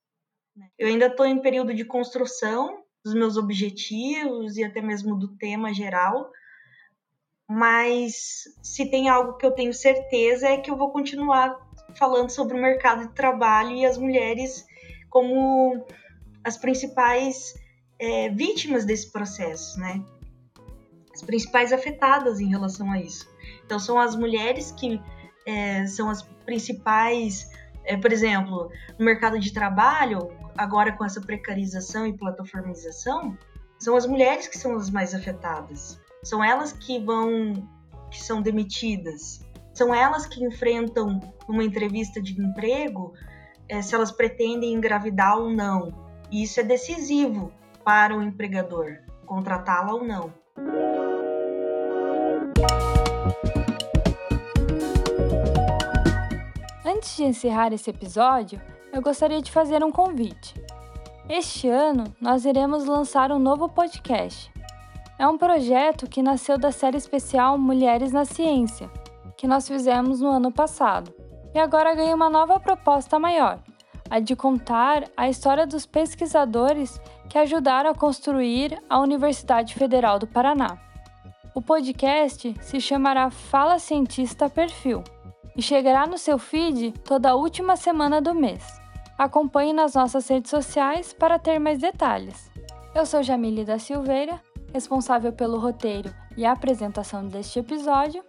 Eu 0.77 0.89
ainda 0.89 1.07
estou 1.07 1.25
em 1.25 1.41
período 1.41 1.73
de 1.73 1.85
construção 1.85 2.82
dos 3.05 3.15
meus 3.15 3.37
objetivos 3.37 4.57
e 4.57 4.65
até 4.65 4.81
mesmo 4.81 5.17
do 5.17 5.29
tema 5.37 5.73
geral, 5.73 6.31
mas 7.49 8.45
se 8.63 8.91
tem 8.91 9.09
algo 9.09 9.37
que 9.37 9.45
eu 9.45 9.51
tenho 9.51 9.75
certeza 9.75 10.49
é 10.49 10.57
que 10.57 10.71
eu 10.71 10.77
vou 10.77 10.91
continuar 10.91 11.59
falando 11.95 12.31
sobre 12.31 12.57
o 12.57 12.61
mercado 12.61 13.09
de 13.09 13.15
trabalho 13.15 13.73
e 13.73 13.85
as 13.85 13.99
mulheres 13.99 14.67
como 15.11 15.85
as 16.43 16.57
principais 16.57 17.55
é, 17.99 18.31
vítimas 18.31 18.85
desse 18.85 19.13
processo, 19.13 19.79
né? 19.79 20.03
As 21.13 21.23
principais 21.23 21.73
afetadas 21.73 22.41
em 22.41 22.49
relação 22.49 22.91
a 22.91 22.99
isso. 22.99 23.29
Então 23.65 23.79
são 23.79 24.01
as 24.01 24.17
mulheres 24.17 24.73
que 24.73 25.01
é, 25.45 25.87
são 25.87 26.09
as 26.09 26.23
principais, 26.45 27.49
é, 27.85 27.97
por 27.97 28.13
exemplo, 28.13 28.71
no 28.99 29.05
mercado 29.05 29.39
de 29.39 29.53
trabalho, 29.53 30.31
agora 30.57 30.93
com 30.93 31.05
essa 31.05 31.21
precarização 31.21 32.07
e 32.07 32.17
plataformização, 32.17 33.37
são 33.79 33.97
as 33.97 34.07
mulheres 34.07 34.47
que 34.47 34.59
são 34.59 34.77
as 34.77 34.91
mais 34.91 35.15
afetadas. 35.15 36.01
São 36.23 36.43
elas 36.43 36.73
que 36.73 36.99
vão, 37.01 37.69
que 38.11 38.23
são 38.23 38.41
demitidas. 38.41 39.45
São 39.75 39.95
elas 39.95 40.27
que 40.27 40.45
enfrentam 40.45 41.21
uma 41.49 41.65
entrevista 41.65 42.21
de 42.21 42.41
emprego 42.41 43.13
é, 43.69 43.81
se 43.81 43.95
elas 43.95 44.13
pretendem 44.13 44.73
engravidar 44.73 45.39
ou 45.39 45.51
não. 45.51 45.93
E 46.31 46.43
isso 46.43 46.61
é 46.61 46.63
decisivo 46.63 47.53
para 47.85 48.17
o 48.17 48.23
empregador, 48.23 48.99
contratá-la 49.27 49.95
ou 49.95 50.05
não. 50.05 50.33
Antes 56.85 57.17
de 57.17 57.25
encerrar 57.25 57.73
esse 57.73 57.91
episódio, 57.91 58.61
eu 58.93 59.01
gostaria 59.01 59.41
de 59.41 59.51
fazer 59.51 59.83
um 59.83 59.91
convite. 59.91 60.55
Este 61.27 61.67
ano, 61.67 62.15
nós 62.21 62.45
iremos 62.45 62.85
lançar 62.85 63.33
um 63.33 63.39
novo 63.39 63.67
podcast. 63.71 64.53
É 65.19 65.27
um 65.27 65.39
projeto 65.39 66.07
que 66.07 66.23
nasceu 66.23 66.59
da 66.59 66.71
série 66.71 66.99
especial 66.99 67.57
Mulheres 67.57 68.13
na 68.13 68.27
Ciência, 68.27 68.91
que 69.35 69.47
nós 69.47 69.67
fizemos 69.67 70.21
no 70.21 70.29
ano 70.29 70.53
passado, 70.53 71.11
e 71.55 71.59
agora 71.59 71.95
ganha 71.95 72.15
uma 72.15 72.29
nova 72.29 72.61
proposta 72.61 73.19
maior, 73.19 73.61
a 74.11 74.21
de 74.21 74.37
contar 74.37 75.05
a 75.17 75.27
história 75.27 75.67
dos 75.67 75.87
pesquisadores 75.87 77.01
que 77.31 77.39
ajudaram 77.39 77.91
a 77.91 77.95
construir 77.95 78.79
a 78.91 79.01
Universidade 79.01 79.75
Federal 79.75 80.19
do 80.19 80.27
Paraná. 80.27 80.77
O 81.55 81.63
podcast 81.63 82.55
se 82.61 82.79
chamará 82.79 83.31
Fala 83.31 83.79
Cientista 83.79 84.51
Perfil 84.51 85.03
e 85.57 85.63
chegará 85.63 86.07
no 86.07 86.19
seu 86.19 86.39
feed 86.39 86.93
toda 87.05 87.31
a 87.31 87.35
última 87.35 87.77
semana 87.77 88.21
do 88.21 88.35
mês. 88.35 88.82
Acompanhe 89.19 89.73
nas 89.73 89.95
nossas 89.95 90.27
redes 90.29 90.51
sociais 90.51 91.13
para 91.13 91.39
ter 91.39 91.59
mais 91.59 91.79
detalhes. 91.79 92.51
Eu 92.95 93.07
sou 93.07 93.23
Jamile 93.23 93.65
da 93.65 93.79
Silveira, 93.79 94.41
responsável 94.73 95.33
pelo 95.33 95.59
roteiro 95.59 96.13
e 96.37 96.45
apresentação 96.45 97.27
deste 97.27 97.59
episódio. 97.59 98.25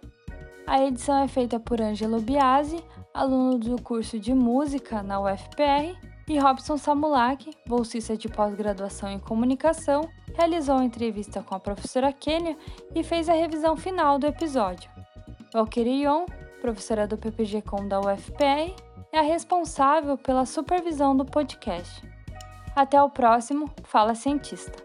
A 0.66 0.82
edição 0.82 1.22
é 1.22 1.28
feita 1.28 1.58
por 1.58 1.80
Ângelo 1.80 2.20
Biasi, 2.20 2.82
aluno 3.12 3.58
do 3.58 3.80
curso 3.82 4.18
de 4.18 4.32
música 4.32 5.02
na 5.02 5.20
UFPR, 5.20 5.96
e 6.26 6.38
Robson 6.38 6.78
Samulak, 6.78 7.50
bolsista 7.66 8.16
de 8.16 8.28
pós-graduação 8.28 9.10
em 9.10 9.18
comunicação, 9.18 10.08
realizou 10.34 10.76
a 10.76 10.84
entrevista 10.84 11.42
com 11.42 11.54
a 11.54 11.60
professora 11.60 12.12
Kênia 12.12 12.56
e 12.94 13.02
fez 13.02 13.28
a 13.28 13.34
revisão 13.34 13.76
final 13.76 14.18
do 14.18 14.26
episódio. 14.26 14.90
Valkyrie 15.52 16.04
Yon 16.04 16.24
professora 16.64 17.06
do 17.06 17.18
PPG-Com 17.18 17.86
da 17.86 18.00
UFPR, 18.00 18.74
é 19.14 19.18
a 19.18 19.22
responsável 19.22 20.18
pela 20.18 20.44
supervisão 20.44 21.16
do 21.16 21.24
podcast. 21.24 22.02
Até 22.74 23.00
o 23.00 23.08
próximo 23.08 23.70
Fala 23.84 24.12
Cientista. 24.12 24.82